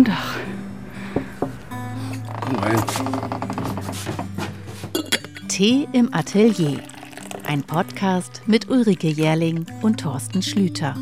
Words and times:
Guten 0.00 0.12
Tag. 0.12 0.40
Nein. 2.58 2.82
Tee 5.48 5.88
im 5.92 6.14
Atelier. 6.14 6.80
Ein 7.46 7.62
Podcast 7.62 8.40
mit 8.46 8.70
Ulrike 8.70 9.08
Jährling 9.08 9.66
und 9.82 10.00
Thorsten 10.00 10.42
Schlüter. 10.42 10.94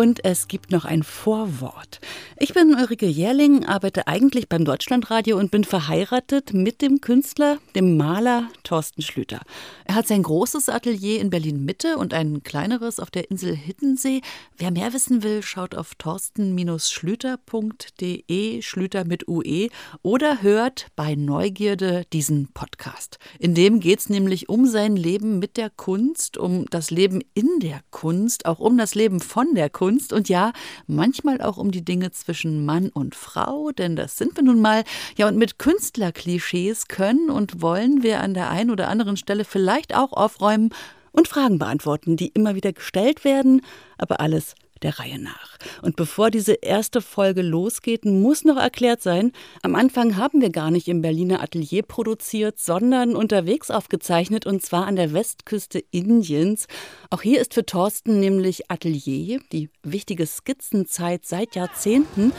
Und 0.00 0.24
es 0.24 0.48
gibt 0.48 0.70
noch 0.70 0.86
ein 0.86 1.02
Vorwort. 1.02 2.00
Ich 2.38 2.54
bin 2.54 2.74
Ulrike 2.74 3.04
Jährling, 3.04 3.66
arbeite 3.66 4.06
eigentlich 4.06 4.48
beim 4.48 4.64
Deutschlandradio 4.64 5.38
und 5.38 5.50
bin 5.50 5.62
verheiratet 5.62 6.54
mit 6.54 6.80
dem 6.80 7.02
Künstler, 7.02 7.58
dem 7.74 7.98
Maler 7.98 8.48
Thorsten 8.62 9.02
Schlüter. 9.02 9.42
Er 9.84 9.96
hat 9.96 10.08
sein 10.08 10.22
großes 10.22 10.70
Atelier 10.70 11.20
in 11.20 11.28
Berlin 11.28 11.66
Mitte 11.66 11.98
und 11.98 12.14
ein 12.14 12.42
kleineres 12.42 12.98
auf 12.98 13.10
der 13.10 13.30
Insel 13.30 13.54
Hiddensee. 13.54 14.22
Wer 14.56 14.70
mehr 14.70 14.94
wissen 14.94 15.22
will, 15.22 15.42
schaut 15.42 15.74
auf 15.74 15.94
thorsten-schlüter.de, 15.96 18.62
Schlüter 18.62 19.04
mit 19.04 19.28
UE, 19.28 19.68
oder 20.00 20.40
hört 20.40 20.86
bei 20.96 21.14
Neugierde 21.14 22.06
diesen 22.10 22.48
Podcast. 22.54 23.18
In 23.38 23.54
dem 23.54 23.80
geht 23.80 23.98
es 23.98 24.08
nämlich 24.08 24.48
um 24.48 24.66
sein 24.66 24.96
Leben 24.96 25.40
mit 25.40 25.58
der 25.58 25.68
Kunst, 25.68 26.38
um 26.38 26.64
das 26.70 26.90
Leben 26.90 27.20
in 27.34 27.60
der 27.60 27.82
Kunst, 27.90 28.46
auch 28.46 28.60
um 28.60 28.78
das 28.78 28.94
Leben 28.94 29.20
von 29.20 29.54
der 29.54 29.68
Kunst 29.68 29.89
und 30.12 30.28
ja, 30.28 30.52
manchmal 30.86 31.40
auch 31.40 31.56
um 31.58 31.70
die 31.70 31.84
Dinge 31.84 32.10
zwischen 32.12 32.30
zwischen 32.40 32.64
Mann 32.64 32.88
und 32.90 33.14
Frau, 33.14 33.70
denn 33.70 33.96
das 33.96 34.16
sind 34.16 34.36
wir 34.36 34.44
nun 34.44 34.60
mal. 34.60 34.84
Ja, 35.18 35.28
und 35.28 35.36
mit 35.36 35.58
Künstlerklischees 35.58 36.88
können 36.88 37.28
und 37.28 37.60
wollen 37.60 38.02
wir 38.02 38.20
an 38.20 38.34
der 38.34 38.50
einen 38.50 38.70
oder 38.70 38.88
anderen 38.88 39.16
Stelle 39.16 39.44
vielleicht 39.44 39.94
auch 39.94 40.12
aufräumen 40.12 40.70
und 41.12 41.28
Fragen 41.28 41.58
beantworten, 41.58 42.16
die 42.16 42.28
immer 42.28 42.54
wieder 42.54 42.72
gestellt 42.72 43.24
werden, 43.24 43.62
aber 43.98 44.20
alles 44.20 44.54
der 44.82 44.98
Reihe 44.98 45.18
nach. 45.18 45.58
Und 45.82 45.96
bevor 45.96 46.30
diese 46.30 46.54
erste 46.54 47.00
Folge 47.00 47.42
losgeht, 47.42 48.04
muss 48.04 48.44
noch 48.44 48.56
erklärt 48.56 49.02
sein, 49.02 49.32
am 49.62 49.74
Anfang 49.74 50.16
haben 50.16 50.40
wir 50.40 50.50
gar 50.50 50.70
nicht 50.70 50.88
im 50.88 51.02
Berliner 51.02 51.42
Atelier 51.42 51.82
produziert, 51.82 52.58
sondern 52.58 53.16
unterwegs 53.16 53.70
aufgezeichnet 53.70 54.46
und 54.46 54.62
zwar 54.62 54.86
an 54.86 54.96
der 54.96 55.12
Westküste 55.12 55.82
Indiens. 55.90 56.66
Auch 57.10 57.22
hier 57.22 57.40
ist 57.40 57.54
für 57.54 57.66
Thorsten 57.66 58.20
nämlich 58.20 58.70
Atelier, 58.70 59.40
die 59.52 59.70
wichtige 59.82 60.26
Skizzenzeit 60.26 61.26
seit 61.26 61.54
Jahrzehnten. 61.54 62.32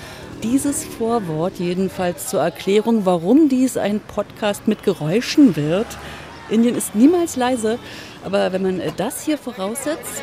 Dieses 0.43 0.83
Vorwort 0.83 1.59
jedenfalls 1.59 2.29
zur 2.29 2.41
Erklärung, 2.41 3.05
warum 3.05 3.49
dies 3.49 3.77
ein 3.77 3.99
Podcast 3.99 4.67
mit 4.67 4.83
Geräuschen 4.83 5.55
wird. 5.55 5.87
Indien 6.49 6.75
ist 6.75 6.95
niemals 6.95 7.35
leise, 7.35 7.79
aber 8.23 8.51
wenn 8.51 8.61
man 8.61 8.81
das 8.97 9.23
hier 9.23 9.37
voraussetzt. 9.37 10.21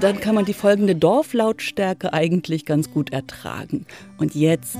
Dann 0.00 0.20
kann 0.20 0.34
man 0.34 0.44
die 0.44 0.54
folgende 0.54 0.94
Dorflautstärke 0.94 2.12
eigentlich 2.12 2.64
ganz 2.64 2.90
gut 2.90 3.12
ertragen. 3.12 3.86
Und 4.18 4.34
jetzt 4.34 4.78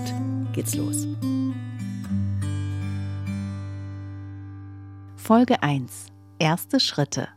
geht's 0.52 0.74
los. 0.74 1.06
Folge 5.16 5.62
1. 5.62 6.06
Erste 6.38 6.80
Schritte. 6.80 7.28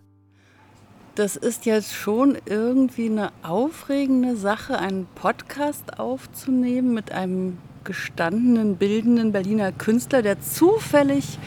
Das 1.15 1.35
ist 1.35 1.65
jetzt 1.65 1.93
schon 1.93 2.37
irgendwie 2.45 3.07
eine 3.07 3.33
aufregende 3.43 4.37
Sache, 4.37 4.79
einen 4.79 5.07
Podcast 5.15 5.99
aufzunehmen 5.99 6.93
mit 6.93 7.11
einem 7.11 7.57
gestandenen, 7.83 8.77
bildenden 8.77 9.33
Berliner 9.33 9.73
Künstler, 9.73 10.21
der 10.21 10.39
zufällig 10.39 11.37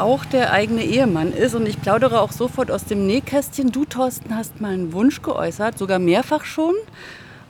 auch 0.00 0.24
der 0.24 0.52
eigene 0.52 0.84
Ehemann 0.84 1.32
ist. 1.32 1.54
Und 1.54 1.66
ich 1.66 1.80
plaudere 1.80 2.20
auch 2.20 2.32
sofort 2.32 2.70
aus 2.70 2.84
dem 2.84 3.06
Nähkästchen. 3.06 3.72
Du, 3.72 3.84
Thorsten, 3.84 4.34
hast 4.34 4.60
mal 4.60 4.72
einen 4.72 4.92
Wunsch 4.92 5.22
geäußert, 5.22 5.78
sogar 5.78 5.98
mehrfach 5.98 6.44
schon. 6.44 6.74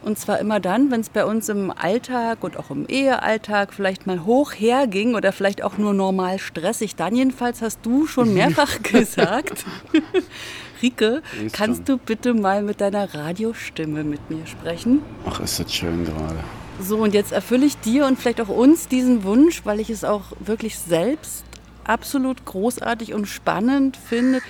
Und 0.02 0.18
zwar 0.18 0.38
immer 0.38 0.60
dann, 0.60 0.90
wenn 0.90 1.02
es 1.02 1.10
bei 1.10 1.26
uns 1.26 1.50
im 1.50 1.70
Alltag 1.70 2.42
und 2.42 2.56
auch 2.56 2.70
im 2.70 2.86
Ehealltag 2.88 3.74
vielleicht 3.74 4.06
mal 4.06 4.24
hoch 4.24 4.52
herging 4.52 5.14
oder 5.14 5.30
vielleicht 5.32 5.62
auch 5.62 5.76
nur 5.76 5.92
normal 5.92 6.38
stressig. 6.38 6.96
Dann 6.96 7.14
jedenfalls 7.14 7.60
hast 7.60 7.80
du 7.82 8.06
schon 8.06 8.32
mehrfach 8.34 8.82
gesagt, 8.82 9.64
Rike, 10.82 11.22
kannst 11.52 11.86
du 11.88 11.98
bitte 11.98 12.32
mal 12.32 12.62
mit 12.62 12.80
deiner 12.80 13.12
Radiostimme 13.14 14.02
mit 14.02 14.30
mir 14.30 14.46
sprechen? 14.46 15.02
Ach, 15.26 15.40
ist 15.40 15.60
das 15.60 15.74
schön 15.74 16.06
gerade. 16.06 16.38
So, 16.80 16.96
und 16.96 17.12
jetzt 17.12 17.32
erfülle 17.32 17.66
ich 17.66 17.76
dir 17.78 18.06
und 18.06 18.18
vielleicht 18.18 18.40
auch 18.40 18.48
uns 18.48 18.88
diesen 18.88 19.22
Wunsch, 19.24 19.66
weil 19.66 19.80
ich 19.80 19.90
es 19.90 20.02
auch 20.02 20.32
wirklich 20.40 20.78
selbst 20.78 21.44
absolut 21.84 22.44
großartig 22.44 23.14
und 23.14 23.26
spannend 23.26 23.96
finde, 23.96 24.40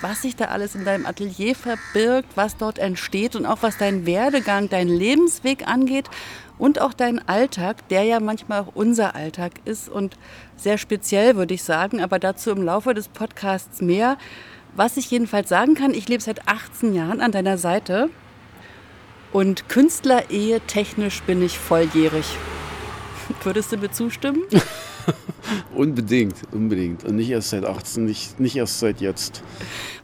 was 0.00 0.22
sich 0.22 0.36
da 0.36 0.46
alles 0.46 0.74
in 0.74 0.84
deinem 0.84 1.06
Atelier 1.06 1.54
verbirgt, 1.54 2.28
was 2.36 2.56
dort 2.56 2.78
entsteht 2.78 3.34
und 3.36 3.46
auch 3.46 3.58
was 3.62 3.78
dein 3.78 4.06
Werdegang, 4.06 4.68
dein 4.68 4.88
Lebensweg 4.88 5.66
angeht 5.66 6.08
und 6.58 6.80
auch 6.80 6.92
dein 6.92 7.26
Alltag, 7.28 7.88
der 7.88 8.04
ja 8.04 8.20
manchmal 8.20 8.60
auch 8.60 8.74
unser 8.74 9.14
Alltag 9.14 9.52
ist 9.64 9.88
und 9.88 10.16
sehr 10.56 10.78
speziell, 10.78 11.36
würde 11.36 11.54
ich 11.54 11.62
sagen, 11.62 12.00
aber 12.00 12.18
dazu 12.18 12.50
im 12.50 12.62
Laufe 12.62 12.94
des 12.94 13.08
Podcasts 13.08 13.80
mehr. 13.80 14.18
Was 14.74 14.96
ich 14.96 15.10
jedenfalls 15.10 15.48
sagen 15.48 15.74
kann, 15.74 15.94
ich 15.94 16.08
lebe 16.08 16.22
seit 16.22 16.46
18 16.46 16.94
Jahren 16.94 17.20
an 17.20 17.32
deiner 17.32 17.58
Seite 17.58 18.10
und 19.32 19.68
Künstler-Ehe 19.68 20.60
technisch 20.60 21.22
bin 21.22 21.42
ich 21.42 21.58
volljährig. 21.58 22.26
Würdest 23.42 23.72
du 23.72 23.76
mir 23.76 23.90
zustimmen? 23.90 24.42
unbedingt, 25.74 26.34
unbedingt. 26.52 27.04
Und 27.04 27.16
nicht 27.16 27.30
erst 27.30 27.50
seit 27.50 27.64
18, 27.64 28.04
nicht, 28.04 28.40
nicht 28.40 28.56
erst 28.56 28.80
seit 28.80 29.00
jetzt. 29.00 29.42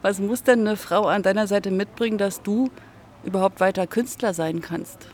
Was 0.01 0.19
muss 0.19 0.43
denn 0.43 0.61
eine 0.61 0.77
Frau 0.77 1.05
an 1.07 1.23
deiner 1.23 1.47
Seite 1.47 1.71
mitbringen, 1.71 2.17
dass 2.17 2.41
du 2.41 2.69
überhaupt 3.23 3.59
weiter 3.59 3.87
Künstler 3.87 4.33
sein 4.33 4.61
kannst? 4.61 5.07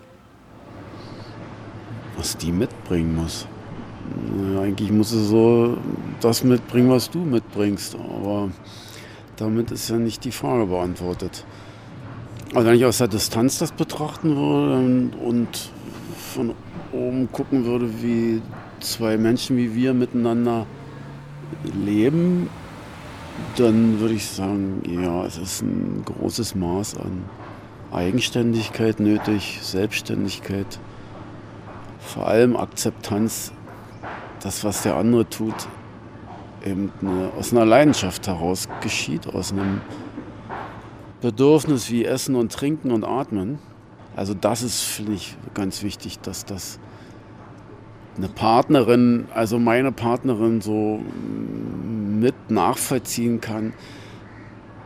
Was 2.18 2.38
die 2.38 2.52
mitbringen 2.52 3.16
muss? 3.16 3.48
Ja, 4.54 4.62
eigentlich 4.62 4.92
muss 4.92 5.12
sie 5.12 5.24
so 5.24 5.78
das 6.20 6.44
mitbringen, 6.44 6.90
was 6.90 7.10
du 7.10 7.20
mitbringst. 7.20 7.96
Aber 7.96 8.50
damit 9.38 9.72
ist 9.72 9.90
ja 9.90 9.98
nicht 9.98 10.24
die 10.26 10.32
Frage 10.32 10.66
beantwortet. 10.66 11.46
Also 12.54 12.68
wenn 12.68 12.76
ich 12.76 12.86
aus 12.86 12.98
der 12.98 13.08
Distanz 13.08 13.60
das 13.60 13.72
betrachten 13.72 14.36
würde 14.36 15.18
und 15.26 15.72
von 16.34 16.54
oben 16.92 17.32
gucken 17.32 17.66
würde, 17.66 17.90
wie 18.02 18.42
zwei 18.82 19.18
Menschen 19.18 19.58
wie 19.58 19.74
wir 19.76 19.94
miteinander 19.94 20.66
leben, 21.64 22.50
dann 23.56 24.00
würde 24.00 24.16
ich 24.16 24.28
sagen, 24.28 24.82
ja, 24.88 25.26
es 25.26 25.38
ist 25.38 25.62
ein 25.62 26.04
großes 26.06 26.56
Maß 26.56 26.98
an 26.98 27.24
Eigenständigkeit 27.92 29.00
nötig, 29.00 29.60
Selbstständigkeit, 29.62 30.80
vor 32.00 32.28
allem 32.28 32.56
Akzeptanz, 32.56 33.52
das, 34.42 34.64
was 34.64 34.84
der 34.84 34.96
andere 34.96 35.30
tut, 35.30 35.54
eben 36.66 36.92
eine, 37.02 37.32
aus 37.38 37.52
einer 37.52 37.66
Leidenschaft 37.66 38.28
heraus 38.28 38.68
geschieht, 38.82 39.28
aus 39.28 39.52
einem 39.52 39.82
Bedürfnis 41.22 41.92
wie 41.92 42.06
Essen 42.06 42.36
und 42.36 42.52
Trinken 42.52 42.92
und 42.92 43.04
Atmen. 43.04 43.60
Also 44.16 44.34
das 44.34 44.64
ist, 44.64 44.82
finde 44.82 45.14
ich, 45.14 45.38
ganz 45.54 45.84
wichtig, 45.84 46.20
dass 46.20 46.46
das 46.46 46.80
eine 48.18 48.28
Partnerin, 48.28 49.28
also 49.34 49.60
meine 49.60 49.92
Partnerin 49.92 50.62
so 50.62 51.02
mit 52.20 52.36
nachvollziehen 52.50 53.42
kann, 53.42 53.74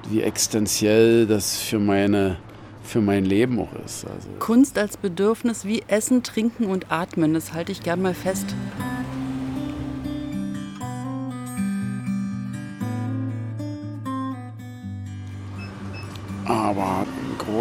wie 0.10 0.22
existenziell 0.22 1.26
das 1.26 1.58
für 1.58 1.80
meine 1.80 2.38
für 2.84 3.02
mein 3.02 3.26
Leben 3.26 3.60
auch 3.60 3.74
ist. 3.84 4.06
Also 4.06 4.30
Kunst 4.40 4.78
als 4.78 4.98
Bedürfnis 4.98 5.66
wie 5.66 5.84
Essen, 5.88 6.22
Trinken 6.22 6.66
und 6.66 6.92
Atmen, 6.92 7.34
das 7.34 7.54
halte 7.54 7.72
ich 7.72 7.82
gern 7.82 8.02
mal 8.02 8.14
fest. 8.14 8.46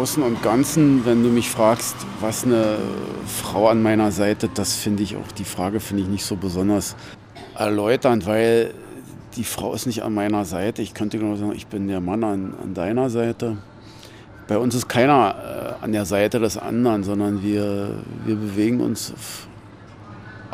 Großen 0.05 0.21
und 0.21 0.43
Ganzen, 0.43 1.03
wenn 1.03 1.23
du 1.23 1.29
mich 1.29 1.49
fragst, 1.49 1.95
was 2.19 2.43
eine 2.43 2.77
Frau 3.25 3.69
an 3.69 3.81
meiner 3.81 4.11
Seite, 4.11 4.47
das 4.53 4.75
finde 4.75 5.01
ich 5.01 5.15
auch, 5.15 5.31
die 5.31 5.45
Frage 5.45 5.79
finde 5.79 6.03
ich 6.03 6.09
nicht 6.09 6.25
so 6.25 6.35
besonders 6.35 6.95
erläuternd, 7.57 8.27
weil 8.27 8.75
die 9.35 9.43
Frau 9.43 9.73
ist 9.73 9.87
nicht 9.87 10.03
an 10.03 10.13
meiner 10.13 10.45
Seite. 10.45 10.83
Ich 10.83 10.93
könnte 10.93 11.17
nur 11.17 11.35
sagen, 11.37 11.53
ich 11.55 11.65
bin 11.65 11.87
der 11.87 12.01
Mann 12.01 12.23
an, 12.23 12.53
an 12.61 12.75
deiner 12.75 13.09
Seite. 13.09 13.57
Bei 14.47 14.59
uns 14.59 14.75
ist 14.75 14.87
keiner 14.87 15.79
äh, 15.81 15.83
an 15.83 15.91
der 15.91 16.05
Seite 16.05 16.39
des 16.39 16.55
anderen, 16.55 17.03
sondern 17.03 17.41
wir, 17.41 17.95
wir 18.25 18.35
bewegen 18.35 18.81
uns 18.81 19.11
auf 19.11 19.47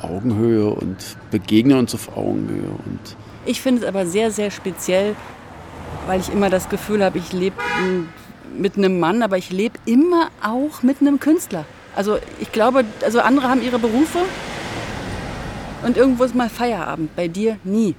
Augenhöhe 0.02 0.70
und 0.70 1.18
begegnen 1.30 1.78
uns 1.78 1.94
auf 1.94 2.16
Augenhöhe. 2.16 2.70
Und 2.86 3.18
ich 3.46 3.60
finde 3.60 3.82
es 3.82 3.86
aber 3.86 4.06
sehr, 4.06 4.32
sehr 4.32 4.50
speziell, 4.50 5.14
weil 6.08 6.22
ich 6.22 6.32
immer 6.32 6.50
das 6.50 6.70
Gefühl 6.70 7.04
habe, 7.04 7.18
ich 7.18 7.34
lebe 7.34 7.58
mit 8.58 8.78
einem 8.78 9.00
Mann, 9.00 9.22
aber 9.22 9.38
ich 9.38 9.52
lebe 9.52 9.80
immer 9.86 10.30
auch 10.44 10.84
mit 10.84 11.02
einem 11.02 11.20
Künstler. 11.20 11.66
Also 11.96 12.18
ich 12.40 12.52
glaube, 12.52 12.86
also 13.04 13.20
andere 13.20 13.50
haben 13.50 13.62
ihre 13.62 13.80
Berufe 13.80 14.20
und 15.84 15.98
irgendwo 15.98 16.24
ist 16.24 16.36
mal 16.36 16.50
Feierabend. 16.50 17.16
Bei 17.16 17.28
dir 17.28 17.58
nie. 17.64 17.96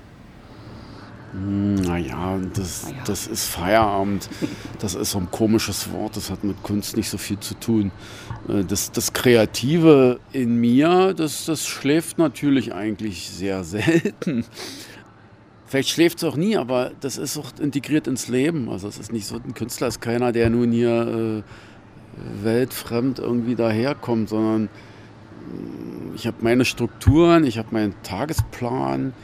Naja, 1.34 2.38
das, 2.54 2.84
naja. 2.84 2.96
das 3.06 3.26
ist 3.26 3.46
Feierabend. 3.46 4.28
Das 4.80 4.94
ist 4.94 5.12
so 5.12 5.18
ein 5.18 5.30
komisches 5.30 5.90
Wort. 5.90 6.16
Das 6.16 6.30
hat 6.30 6.44
mit 6.44 6.62
Kunst 6.62 6.96
nicht 6.96 7.08
so 7.08 7.16
viel 7.16 7.40
zu 7.40 7.54
tun. 7.54 7.90
Äh, 8.48 8.64
das, 8.64 8.92
das 8.92 9.14
Kreative 9.14 10.20
in 10.32 10.56
mir, 10.56 11.14
das, 11.14 11.46
das 11.46 11.66
schläft 11.66 12.18
natürlich 12.18 12.74
eigentlich 12.74 13.30
sehr 13.30 13.64
selten. 13.64 14.44
Vielleicht 15.72 15.88
schläft 15.88 16.18
es 16.18 16.24
auch 16.24 16.36
nie, 16.36 16.58
aber 16.58 16.92
das 17.00 17.16
ist 17.16 17.38
auch 17.38 17.50
integriert 17.58 18.06
ins 18.06 18.28
Leben. 18.28 18.68
Also 18.68 18.88
es 18.88 18.98
ist 18.98 19.10
nicht 19.10 19.24
so, 19.24 19.36
ein 19.36 19.54
Künstler 19.54 19.86
ist 19.86 20.02
keiner, 20.02 20.30
der 20.30 20.50
nun 20.50 20.70
hier 20.70 21.42
äh, 21.42 22.44
weltfremd 22.44 23.18
irgendwie 23.18 23.54
daherkommt, 23.54 24.28
sondern 24.28 24.66
äh, 24.66 26.14
ich 26.14 26.26
habe 26.26 26.36
meine 26.42 26.66
Strukturen, 26.66 27.44
ich 27.44 27.56
habe 27.56 27.68
meinen 27.70 27.94
Tagesplan, 28.02 29.14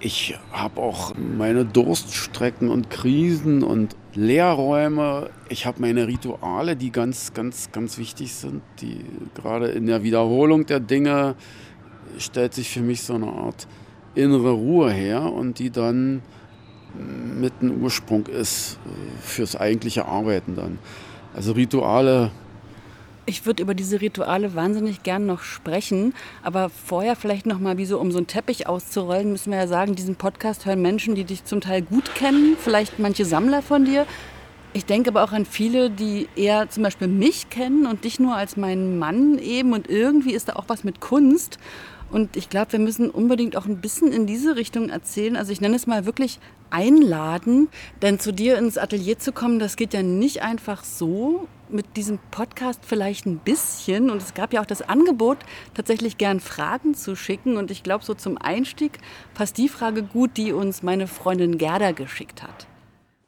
ich 0.00 0.36
habe 0.50 0.80
auch 0.80 1.14
meine 1.14 1.64
Durststrecken 1.64 2.68
und 2.68 2.90
Krisen 2.90 3.62
und 3.62 3.94
Leerräume. 4.14 5.30
Ich 5.50 5.66
habe 5.66 5.80
meine 5.82 6.08
Rituale, 6.08 6.74
die 6.74 6.90
ganz, 6.90 7.32
ganz, 7.32 7.70
ganz 7.70 7.96
wichtig 7.96 8.34
sind. 8.34 8.60
Die 8.80 9.04
gerade 9.36 9.68
in 9.68 9.86
der 9.86 10.02
Wiederholung 10.02 10.66
der 10.66 10.80
Dinge 10.80 11.36
stellt 12.18 12.54
sich 12.54 12.70
für 12.70 12.80
mich 12.80 13.02
so 13.02 13.14
eine 13.14 13.28
Art 13.28 13.68
innere 14.14 14.52
Ruhe 14.52 14.90
her 14.90 15.32
und 15.32 15.58
die 15.58 15.70
dann 15.70 16.22
mit 17.38 17.52
einem 17.60 17.82
Ursprung 17.82 18.26
ist 18.26 18.78
äh, 18.84 19.22
fürs 19.22 19.56
eigentliche 19.56 20.06
Arbeiten 20.06 20.56
dann. 20.56 20.78
Also 21.34 21.52
Rituale. 21.52 22.30
Ich 23.26 23.46
würde 23.46 23.62
über 23.62 23.74
diese 23.74 24.00
Rituale 24.00 24.54
wahnsinnig 24.54 25.04
gern 25.04 25.26
noch 25.26 25.42
sprechen, 25.42 26.14
aber 26.42 26.68
vorher 26.68 27.14
vielleicht 27.14 27.46
noch 27.46 27.60
mal, 27.60 27.78
wie 27.78 27.84
so 27.84 28.00
um 28.00 28.10
so 28.10 28.18
einen 28.18 28.26
Teppich 28.26 28.66
auszurollen, 28.66 29.30
müssen 29.30 29.52
wir 29.52 29.58
ja 29.58 29.68
sagen, 29.68 29.94
diesen 29.94 30.16
Podcast 30.16 30.66
hören 30.66 30.82
Menschen, 30.82 31.14
die 31.14 31.24
dich 31.24 31.44
zum 31.44 31.60
Teil 31.60 31.82
gut 31.82 32.14
kennen, 32.16 32.56
vielleicht 32.58 32.98
manche 32.98 33.24
Sammler 33.24 33.62
von 33.62 33.84
dir. 33.84 34.06
Ich 34.72 34.84
denke 34.84 35.10
aber 35.10 35.22
auch 35.22 35.32
an 35.32 35.46
viele, 35.46 35.90
die 35.90 36.28
eher 36.34 36.68
zum 36.70 36.82
Beispiel 36.82 37.08
mich 37.08 37.50
kennen 37.50 37.86
und 37.86 38.04
dich 38.04 38.18
nur 38.18 38.36
als 38.36 38.56
meinen 38.56 38.98
Mann 38.98 39.38
eben 39.38 39.72
und 39.72 39.88
irgendwie 39.88 40.32
ist 40.32 40.48
da 40.48 40.54
auch 40.54 40.64
was 40.68 40.82
mit 40.82 41.00
Kunst. 41.00 41.58
Und 42.10 42.36
ich 42.36 42.48
glaube, 42.48 42.72
wir 42.72 42.78
müssen 42.78 43.10
unbedingt 43.10 43.56
auch 43.56 43.66
ein 43.66 43.80
bisschen 43.80 44.12
in 44.12 44.26
diese 44.26 44.56
Richtung 44.56 44.88
erzählen. 44.88 45.36
Also 45.36 45.52
ich 45.52 45.60
nenne 45.60 45.76
es 45.76 45.86
mal 45.86 46.06
wirklich 46.06 46.40
einladen. 46.70 47.68
Denn 48.02 48.18
zu 48.18 48.32
dir 48.32 48.58
ins 48.58 48.78
Atelier 48.78 49.18
zu 49.18 49.32
kommen, 49.32 49.58
das 49.58 49.76
geht 49.76 49.94
ja 49.94 50.02
nicht 50.02 50.42
einfach 50.42 50.84
so. 50.84 51.46
Mit 51.68 51.96
diesem 51.96 52.18
Podcast 52.32 52.80
vielleicht 52.84 53.26
ein 53.26 53.38
bisschen. 53.38 54.10
Und 54.10 54.20
es 54.20 54.34
gab 54.34 54.52
ja 54.52 54.60
auch 54.60 54.66
das 54.66 54.82
Angebot, 54.82 55.38
tatsächlich 55.74 56.18
gern 56.18 56.40
Fragen 56.40 56.94
zu 56.94 57.14
schicken. 57.14 57.56
Und 57.56 57.70
ich 57.70 57.84
glaube, 57.84 58.04
so 58.04 58.14
zum 58.14 58.38
Einstieg 58.38 58.98
passt 59.34 59.56
die 59.56 59.68
Frage 59.68 60.02
gut, 60.02 60.36
die 60.36 60.52
uns 60.52 60.82
meine 60.82 61.06
Freundin 61.06 61.58
Gerda 61.58 61.92
geschickt 61.92 62.42
hat. 62.42 62.66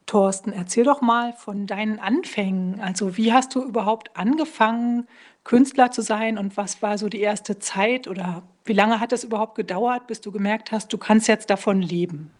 Thorsten, 0.05 0.51
erzähl 0.51 0.83
doch 0.83 1.01
mal 1.01 1.33
von 1.33 1.65
deinen 1.65 1.99
Anfängen. 1.99 2.79
Also 2.81 3.17
wie 3.17 3.33
hast 3.33 3.55
du 3.55 3.63
überhaupt 3.63 4.15
angefangen, 4.15 5.07
Künstler 5.43 5.91
zu 5.91 6.01
sein 6.01 6.37
und 6.37 6.55
was 6.55 6.81
war 6.81 6.97
so 6.97 7.09
die 7.09 7.19
erste 7.19 7.59
Zeit 7.59 8.07
oder 8.07 8.43
wie 8.65 8.73
lange 8.73 8.99
hat 8.99 9.11
es 9.11 9.23
überhaupt 9.25 9.55
gedauert, 9.55 10.07
bis 10.07 10.21
du 10.21 10.31
gemerkt 10.31 10.71
hast, 10.71 10.93
du 10.93 10.97
kannst 10.97 11.27
jetzt 11.27 11.49
davon 11.49 11.81
leben? 11.81 12.31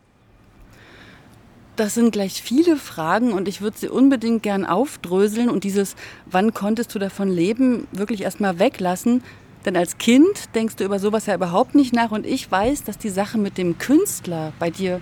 Das 1.75 1.95
sind 1.95 2.11
gleich 2.11 2.41
viele 2.41 2.77
Fragen 2.77 3.33
und 3.33 3.47
ich 3.47 3.59
würde 3.59 3.77
sie 3.77 3.89
unbedingt 3.89 4.43
gern 4.43 4.63
aufdröseln 4.65 5.49
und 5.49 5.63
dieses, 5.63 5.95
wann 6.27 6.53
konntest 6.53 6.93
du 6.93 6.99
davon 6.99 7.29
leben, 7.29 7.87
wirklich 7.91 8.21
erstmal 8.21 8.59
weglassen. 8.59 9.23
Denn 9.65 9.75
als 9.75 9.97
Kind 9.97 10.53
denkst 10.55 10.75
du 10.75 10.83
über 10.83 10.99
sowas 10.99 11.25
ja 11.25 11.35
überhaupt 11.35 11.73
nicht 11.73 11.93
nach 11.93 12.11
und 12.11 12.25
ich 12.25 12.49
weiß, 12.49 12.83
dass 12.83 12.97
die 12.97 13.09
Sache 13.09 13.37
mit 13.37 13.57
dem 13.57 13.79
Künstler 13.79 14.53
bei 14.59 14.69
dir 14.69 15.01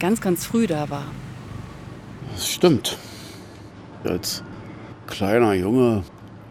ganz, 0.00 0.20
ganz 0.20 0.46
früh 0.46 0.66
da 0.66 0.88
war. 0.88 1.06
Das 2.32 2.48
stimmt. 2.48 2.96
Als 4.02 4.42
kleiner 5.06 5.52
Junge 5.52 6.04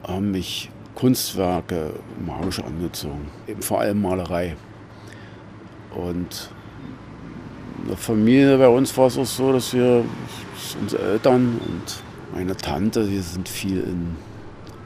haben 0.07 0.31
mich 0.31 0.69
Kunstwerke 0.95 1.93
magisch 2.25 2.59
angezogen, 2.59 3.27
eben 3.47 3.61
vor 3.61 3.81
allem 3.81 4.01
Malerei. 4.01 4.55
Und 5.93 6.49
in 7.81 7.89
der 7.89 7.97
Familie 7.97 8.57
bei 8.57 8.67
uns 8.67 8.95
war 8.97 9.07
es 9.07 9.17
auch 9.17 9.25
so, 9.25 9.53
dass 9.53 9.73
wir, 9.73 10.03
unsere 10.81 11.03
Eltern 11.03 11.59
und 11.65 12.03
meine 12.33 12.55
Tante, 12.55 13.09
wir 13.09 13.21
sind 13.21 13.47
viel 13.47 13.81
in 13.81 14.15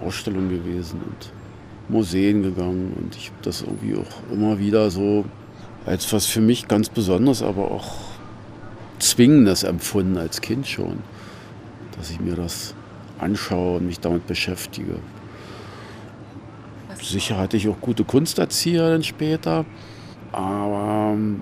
Ausstellungen 0.05 0.49
gewesen 0.49 1.01
und 1.05 1.31
Museen 1.89 2.43
gegangen 2.43 2.93
und 2.99 3.15
ich 3.15 3.27
habe 3.27 3.41
das 3.41 3.61
irgendwie 3.61 3.95
auch 3.95 4.33
immer 4.33 4.59
wieder 4.59 4.91
so 4.91 5.25
als 5.85 6.11
was 6.13 6.25
für 6.25 6.41
mich 6.41 6.67
ganz 6.67 6.89
Besonderes, 6.89 7.41
aber 7.41 7.71
auch 7.71 7.95
Zwingendes 8.99 9.63
empfunden 9.63 10.17
als 10.17 10.41
Kind 10.41 10.67
schon, 10.67 10.99
dass 11.97 12.11
ich 12.11 12.19
mir 12.19 12.35
das 12.35 12.75
anschaue 13.19 13.77
und 13.77 13.87
mich 13.87 13.99
damit 13.99 14.27
beschäftige. 14.27 14.95
Sicher 17.01 17.37
hatte 17.37 17.57
ich 17.57 17.67
auch 17.67 17.79
gute 17.79 18.03
Kunsterzieher 18.03 18.89
dann 18.91 19.03
später, 19.03 19.65
aber 20.31 21.13
ähm, 21.13 21.41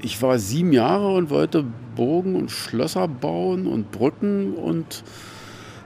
ich 0.00 0.20
war 0.20 0.38
sieben 0.38 0.72
Jahre 0.72 1.14
und 1.14 1.30
wollte 1.30 1.64
Bogen 1.96 2.36
und 2.36 2.50
Schlösser 2.50 3.08
bauen 3.08 3.66
und 3.66 3.90
Brücken 3.92 4.54
und 4.54 5.04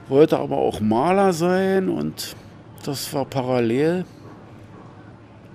wollte 0.09 0.39
aber 0.39 0.57
auch 0.57 0.79
Maler 0.79 1.33
sein 1.33 1.89
und 1.89 2.35
das 2.83 3.13
war 3.13 3.25
parallel. 3.25 4.05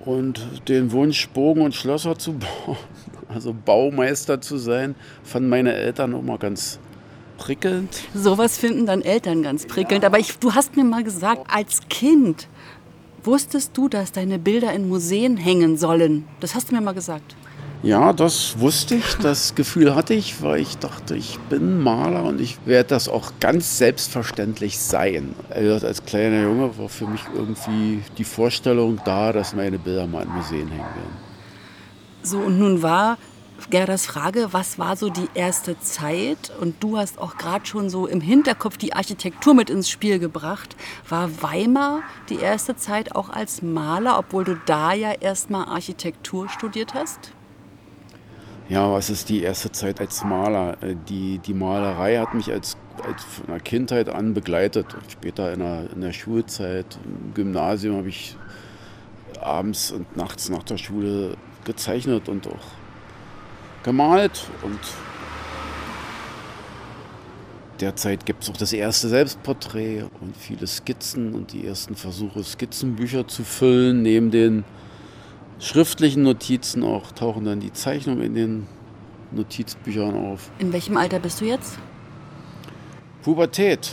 Und 0.00 0.68
den 0.68 0.90
Wunsch, 0.90 1.28
Bogen 1.28 1.62
und 1.62 1.74
Schlösser 1.74 2.18
zu 2.18 2.32
bauen, 2.66 2.76
also 3.28 3.54
Baumeister 3.54 4.40
zu 4.40 4.56
sein, 4.56 4.94
fanden 5.22 5.48
meine 5.48 5.74
Eltern 5.74 6.14
auch 6.14 6.22
mal 6.22 6.38
ganz 6.38 6.80
prickelnd. 7.38 7.88
Sowas 8.14 8.58
finden 8.58 8.86
dann 8.86 9.02
Eltern 9.02 9.42
ganz 9.42 9.66
prickelnd. 9.66 10.02
Ja. 10.02 10.08
Aber 10.08 10.18
ich, 10.18 10.38
du 10.38 10.54
hast 10.54 10.76
mir 10.76 10.84
mal 10.84 11.04
gesagt, 11.04 11.42
als 11.52 11.80
Kind 11.88 12.48
wusstest 13.24 13.76
du, 13.76 13.88
dass 13.88 14.12
deine 14.12 14.38
Bilder 14.38 14.72
in 14.72 14.88
Museen 14.88 15.36
hängen 15.36 15.76
sollen. 15.76 16.24
Das 16.40 16.54
hast 16.54 16.70
du 16.70 16.74
mir 16.74 16.80
mal 16.80 16.94
gesagt. 16.94 17.36
Ja, 17.82 18.12
das 18.12 18.60
wusste 18.60 18.94
ich, 18.94 19.14
das 19.16 19.56
Gefühl 19.56 19.96
hatte 19.96 20.14
ich, 20.14 20.40
weil 20.40 20.60
ich 20.60 20.78
dachte, 20.78 21.16
ich 21.16 21.40
bin 21.50 21.82
Maler 21.82 22.22
und 22.22 22.40
ich 22.40 22.58
werde 22.64 22.90
das 22.90 23.08
auch 23.08 23.32
ganz 23.40 23.76
selbstverständlich 23.76 24.78
sein. 24.78 25.34
Also 25.50 25.84
als 25.84 26.04
kleiner 26.04 26.42
Junge 26.42 26.78
war 26.78 26.88
für 26.88 27.08
mich 27.08 27.22
irgendwie 27.34 28.02
die 28.18 28.24
Vorstellung 28.24 29.00
da, 29.04 29.32
dass 29.32 29.52
meine 29.52 29.80
Bilder 29.80 30.06
mal 30.06 30.22
in 30.22 30.28
Museen 30.28 30.68
hängen 30.68 30.78
werden. 30.78 31.16
So, 32.22 32.38
und 32.38 32.56
nun 32.56 32.82
war 32.82 33.18
Gerdas 33.70 34.06
Frage, 34.06 34.48
was 34.52 34.78
war 34.78 34.96
so 34.96 35.08
die 35.08 35.28
erste 35.34 35.78
Zeit? 35.80 36.52
Und 36.60 36.82
du 36.82 36.98
hast 36.98 37.18
auch 37.18 37.36
gerade 37.36 37.64
schon 37.66 37.88
so 37.90 38.06
im 38.06 38.20
Hinterkopf 38.20 38.76
die 38.76 38.92
Architektur 38.92 39.54
mit 39.54 39.70
ins 39.70 39.88
Spiel 39.88 40.18
gebracht. 40.18 40.76
War 41.08 41.42
Weimar 41.42 42.02
die 42.28 42.38
erste 42.38 42.76
Zeit 42.76 43.14
auch 43.14 43.30
als 43.30 43.62
Maler, 43.62 44.18
obwohl 44.18 44.44
du 44.44 44.60
da 44.66 44.92
ja 44.92 45.12
erstmal 45.12 45.66
Architektur 45.66 46.48
studiert 46.48 46.94
hast? 46.94 47.32
Ja, 48.68 48.90
was 48.90 49.10
ist 49.10 49.28
die 49.28 49.42
erste 49.42 49.70
Zeit 49.72 50.00
als 50.00 50.24
Maler? 50.24 50.82
Äh, 50.82 50.96
die, 51.08 51.38
die 51.38 51.54
Malerei 51.54 52.18
hat 52.18 52.34
mich 52.34 52.50
als, 52.50 52.76
als 53.06 53.22
von 53.22 53.46
der 53.48 53.60
Kindheit 53.60 54.08
an 54.08 54.34
begleitet. 54.34 54.86
Später 55.08 55.52
in 55.52 55.60
der, 55.60 55.90
in 55.92 56.00
der 56.00 56.12
Schulzeit, 56.12 56.98
im 57.04 57.34
Gymnasium 57.34 57.96
habe 57.96 58.08
ich 58.08 58.36
abends 59.40 59.90
und 59.90 60.16
nachts 60.16 60.48
nach 60.48 60.62
der 60.62 60.78
Schule 60.78 61.36
gezeichnet 61.64 62.28
und 62.28 62.46
auch 62.46 62.81
gemalt. 63.82 64.48
Und 64.62 64.78
derzeit 67.80 68.26
gibt 68.26 68.44
es 68.44 68.50
auch 68.50 68.56
das 68.56 68.72
erste 68.72 69.08
Selbstporträt 69.08 70.04
und 70.20 70.36
viele 70.36 70.66
Skizzen 70.66 71.34
und 71.34 71.52
die 71.52 71.66
ersten 71.66 71.94
Versuche, 71.94 72.42
Skizzenbücher 72.42 73.26
zu 73.26 73.44
füllen. 73.44 74.02
Neben 74.02 74.30
den 74.30 74.64
schriftlichen 75.58 76.22
Notizen 76.22 76.82
auch 76.82 77.12
tauchen 77.12 77.44
dann 77.44 77.60
die 77.60 77.72
Zeichnungen 77.72 78.22
in 78.22 78.34
den 78.34 78.66
Notizbüchern 79.30 80.14
auf. 80.14 80.50
In 80.58 80.72
welchem 80.72 80.96
Alter 80.96 81.18
bist 81.18 81.40
du 81.40 81.46
jetzt? 81.46 81.78
Pubertät. 83.22 83.92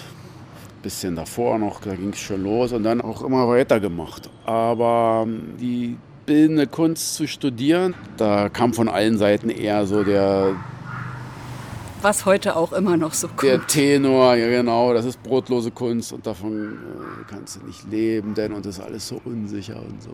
Bisschen 0.82 1.16
davor 1.16 1.60
noch, 1.60 1.82
da 1.82 1.94
ging 1.94 2.12
es 2.12 2.20
schon 2.20 2.42
los 2.42 2.72
und 2.72 2.84
dann 2.84 3.02
auch 3.02 3.22
immer 3.22 3.48
weiter 3.50 3.80
gemacht. 3.82 4.30
Aber 4.46 5.26
ähm, 5.28 5.56
die 5.60 5.98
bildende 6.30 6.68
Kunst 6.68 7.16
zu 7.16 7.28
studieren. 7.28 7.96
Da 8.18 8.50
kam 8.50 8.76
von 8.76 8.88
allen 8.88 9.18
Seiten 9.18 9.50
eher 9.50 9.88
so 9.88 10.04
der. 10.04 10.56
Was 12.04 12.28
heute 12.28 12.56
auch 12.56 12.72
immer 12.72 12.98
noch 12.98 13.16
so 13.16 13.28
kommt. 13.28 13.42
Der 13.42 13.66
Tenor, 13.66 14.36
ja 14.36 14.48
genau, 14.48 14.94
das 14.94 15.06
ist 15.06 15.24
brotlose 15.24 15.72
Kunst 15.72 16.14
und 16.14 16.28
davon 16.28 16.74
äh, 16.74 17.24
kannst 17.28 17.56
du 17.56 17.66
nicht 17.66 17.90
leben, 17.90 18.36
denn 18.36 18.54
und 18.54 18.64
das 18.64 18.78
ist 18.78 18.84
alles 18.84 19.08
so 19.08 19.20
unsicher 19.26 19.78
und 19.78 20.04
so. 20.04 20.12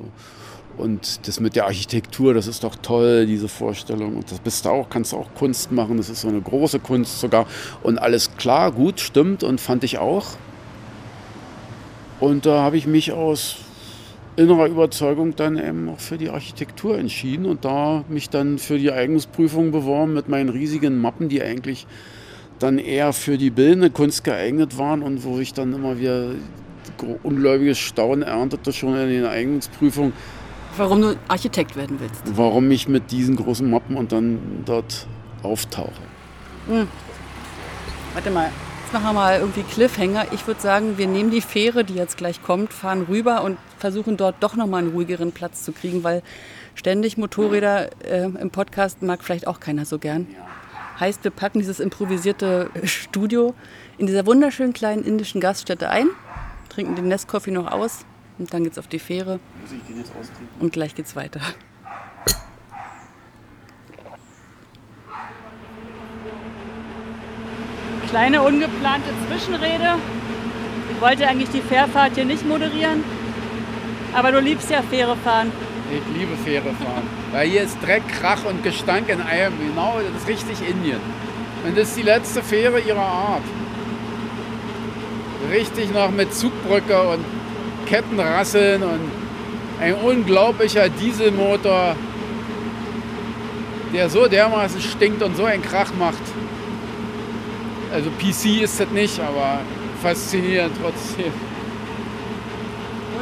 Und 0.78 1.28
das 1.28 1.42
mit 1.42 1.58
der 1.58 1.66
Architektur, 1.66 2.34
das 2.34 2.48
ist 2.48 2.64
doch 2.64 2.78
toll, 2.82 3.26
diese 3.26 3.50
Vorstellung. 3.50 4.16
Und 4.16 4.32
das 4.32 4.40
bist 4.40 4.64
du 4.64 4.70
auch, 4.70 4.90
kannst 4.90 5.12
du 5.12 5.18
auch 5.18 5.28
Kunst 5.36 5.74
machen. 5.74 5.98
Das 5.98 6.10
ist 6.10 6.22
so 6.22 6.30
eine 6.30 6.42
große 6.42 6.80
Kunst 6.80 7.20
sogar. 7.20 7.46
Und 7.84 7.98
alles 7.98 8.38
klar, 8.38 8.72
gut, 8.72 9.02
stimmt 9.02 9.44
und 9.44 9.60
fand 9.60 9.84
ich 9.84 9.98
auch. 9.98 10.28
Und 12.22 12.46
da 12.46 12.62
habe 12.62 12.78
ich 12.78 12.88
mich 12.88 13.12
aus 13.12 13.58
innerer 14.38 14.68
Überzeugung 14.68 15.36
dann 15.36 15.58
eben 15.58 15.90
auch 15.90 16.00
für 16.00 16.18
die 16.18 16.30
Architektur 16.30 16.98
entschieden 16.98 17.46
und 17.46 17.66
da 17.66 18.04
mich 18.10 18.30
dann 18.30 18.58
für 18.58 18.78
die 18.78 18.92
Eignungsprüfung 18.92 19.72
beworben 19.72 20.14
mit 20.14 20.28
meinen 20.28 20.50
riesigen 20.50 21.00
Mappen, 21.00 21.30
die 21.30 21.42
eigentlich 21.42 21.88
dann 22.60 22.78
eher 22.78 23.14
für 23.14 23.38
die 23.38 23.50
bildende 23.50 23.90
Kunst 23.90 24.24
geeignet 24.24 24.78
waren 24.78 25.02
und 25.04 25.24
wo 25.24 25.40
ich 25.40 25.54
dann 25.54 25.74
immer 25.74 26.00
wieder 26.00 26.32
ungläubiges 27.24 27.78
Staunen 27.78 28.24
erntete 28.24 28.72
schon 28.72 28.96
in 28.96 29.10
den 29.10 29.26
Eignungsprüfungen. 29.26 30.14
Warum 30.78 31.02
du 31.02 31.16
Architekt 31.28 31.76
werden 31.76 31.98
willst. 32.00 32.22
Warum 32.38 32.70
ich 32.72 32.88
mit 32.88 33.12
diesen 33.12 33.36
großen 33.36 33.70
Mappen 33.70 33.96
und 33.96 34.12
dann 34.12 34.40
dort 34.66 35.08
auftauche. 35.44 35.92
Hm. 36.68 36.88
Warte 38.14 38.32
mal, 38.32 38.50
jetzt 38.84 38.94
machen 38.94 39.06
wir 39.06 39.14
mal 39.14 39.40
irgendwie 39.40 39.64
Cliffhanger. 39.64 40.28
Ich 40.32 40.48
würde 40.48 40.62
sagen, 40.62 40.98
wir 40.98 41.08
nehmen 41.08 41.32
die 41.32 41.42
Fähre, 41.42 41.84
die 41.84 41.96
jetzt 41.96 42.18
gleich 42.18 42.42
kommt, 42.42 42.74
fahren 42.74 43.06
rüber 43.10 43.44
und 43.44 43.58
versuchen 43.86 44.18
dort 44.18 44.38
doch 44.40 44.56
nochmal 44.56 44.82
einen 44.82 44.94
ruhigeren 44.94 45.32
Platz 45.32 45.64
zu 45.64 45.72
kriegen, 45.72 46.04
weil 46.04 46.24
ständig 46.74 47.18
Motorräder 47.18 47.92
äh, 48.04 48.24
im 48.24 48.50
Podcast 48.50 49.04
mag 49.04 49.24
vielleicht 49.24 49.46
auch 49.46 49.60
keiner 49.60 49.86
so 49.86 50.00
gern. 50.00 50.26
Heißt, 51.00 51.24
wir 51.24 51.30
packen 51.30 51.60
dieses 51.60 51.80
improvisierte 51.80 52.72
Studio 52.84 53.54
in 54.00 54.08
dieser 54.08 54.26
wunderschönen 54.26 54.74
kleinen 54.74 55.04
indischen 55.04 55.40
Gaststätte 55.40 55.92
ein, 55.92 56.08
trinken 56.70 56.96
den 56.96 57.10
Nestcoffee 57.10 57.52
noch 57.52 57.72
aus 57.72 58.06
und 58.40 58.52
dann 58.56 58.64
geht's 58.64 58.80
auf 58.80 58.88
die 58.88 58.98
Fähre. 58.98 59.40
Muss 59.62 59.72
ich 59.72 59.84
den 59.84 60.00
jetzt 60.00 60.12
austrinken? 60.20 60.48
Und 60.60 60.74
gleich 60.74 60.96
geht's 60.96 61.16
weiter. 61.16 61.42
Kleine 68.10 68.42
ungeplante 68.42 69.10
Zwischenrede. 69.28 70.00
Ich 70.92 71.02
wollte 71.02 71.28
eigentlich 71.28 71.50
die 71.50 71.62
Fährfahrt 71.62 72.16
hier 72.16 72.26
nicht 72.26 72.48
moderieren, 72.48 73.04
aber 74.16 74.32
du 74.32 74.40
liebst 74.40 74.72
ja 74.72 74.82
Fähre 74.82 75.16
fahren. 75.18 75.52
Ich 75.92 76.18
liebe 76.18 76.36
Fähre 76.38 76.74
fahren. 76.74 77.04
Weil 77.32 77.50
hier 77.50 77.64
ist 77.64 77.78
Dreck, 77.86 78.08
Krach 78.08 78.46
und 78.46 78.64
Gestank 78.64 79.10
in 79.10 79.22
einem. 79.22 79.54
Genau, 79.60 79.98
das 79.98 80.22
ist 80.22 80.28
richtig 80.28 80.68
Indien. 80.68 81.02
Und 81.66 81.78
das 81.78 81.90
ist 81.90 81.98
die 81.98 82.04
letzte 82.04 82.42
Fähre 82.42 82.80
ihrer 82.80 83.00
Art. 83.00 83.44
Richtig 85.52 85.94
noch 85.94 86.12
mit 86.12 86.34
Zugbrücke 86.34 87.00
und 87.10 87.26
Kettenrasseln 87.86 88.82
und 88.84 89.12
ein 89.80 89.94
unglaublicher 89.96 90.90
Dieselmotor, 90.90 91.96
der 93.94 94.10
so 94.10 94.28
dermaßen 94.28 94.82
stinkt 94.82 95.22
und 95.22 95.36
so 95.36 95.44
einen 95.44 95.62
Krach 95.62 95.92
macht. 96.00 96.24
Also 97.94 98.10
PC 98.12 98.64
ist 98.64 98.80
das 98.80 98.90
nicht, 98.90 99.20
aber 99.20 99.60
faszinierend 100.02 100.76
trotzdem 100.82 101.32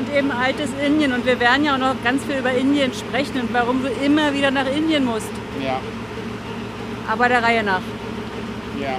und 0.03 0.13
eben 0.13 0.31
altes 0.31 0.69
Indien. 0.85 1.13
Und 1.13 1.25
wir 1.25 1.39
werden 1.39 1.65
ja 1.65 1.75
auch 1.75 1.79
noch 1.79 2.03
ganz 2.03 2.23
viel 2.25 2.37
über 2.37 2.51
Indien 2.51 2.93
sprechen 2.93 3.41
und 3.41 3.53
warum 3.53 3.81
du 3.83 3.89
immer 3.89 4.33
wieder 4.33 4.51
nach 4.51 4.67
Indien 4.67 5.05
musst. 5.05 5.31
Ja. 5.63 5.79
Aber 7.09 7.29
der 7.29 7.43
Reihe 7.43 7.63
nach. 7.63 7.81
Ja, 8.79 8.97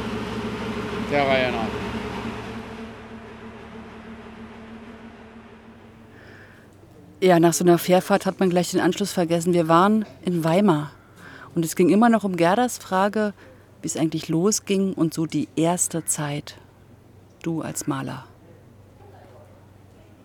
der 1.11 1.27
Reihe 1.27 1.53
nach. 1.53 1.69
Ja, 7.21 7.41
nach 7.41 7.55
so 7.55 7.65
einer 7.65 7.79
Fährfahrt 7.79 8.27
hat 8.27 8.39
man 8.39 8.51
gleich 8.51 8.71
den 8.71 8.81
Anschluss 8.81 9.13
vergessen. 9.13 9.55
Wir 9.55 9.67
waren 9.67 10.05
in 10.25 10.45
Weimar 10.45 10.91
und 11.55 11.65
es 11.65 11.75
ging 11.75 11.89
immer 11.89 12.11
noch 12.11 12.25
um 12.25 12.37
Gerdas 12.37 12.77
Frage, 12.77 13.33
wie 13.81 13.87
es 13.87 13.97
eigentlich 13.97 14.29
losging 14.29 14.93
und 14.93 15.15
so 15.15 15.25
die 15.25 15.49
erste 15.57 16.05
Zeit. 16.05 16.57
Du 17.43 17.63
als 17.63 17.87
Maler. 17.87 18.27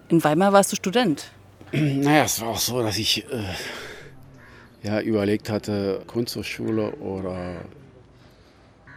In 0.09 0.23
Weimar 0.23 0.51
warst 0.53 0.71
du 0.71 0.75
Student. 0.75 1.31
Naja, 1.71 2.23
es 2.23 2.41
war 2.41 2.49
auch 2.49 2.57
so, 2.57 2.81
dass 2.81 2.97
ich 2.97 3.25
äh, 3.31 3.43
ja, 4.81 5.01
überlegt 5.01 5.51
hatte, 5.51 6.01
Kunsthochschule 6.07 6.93
oder 6.95 7.61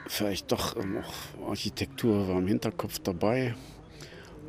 vielleicht 0.06 0.50
doch 0.52 0.74
noch 0.76 1.12
Architektur 1.46 2.28
war 2.28 2.38
im 2.38 2.46
Hinterkopf 2.46 2.98
dabei. 3.00 3.54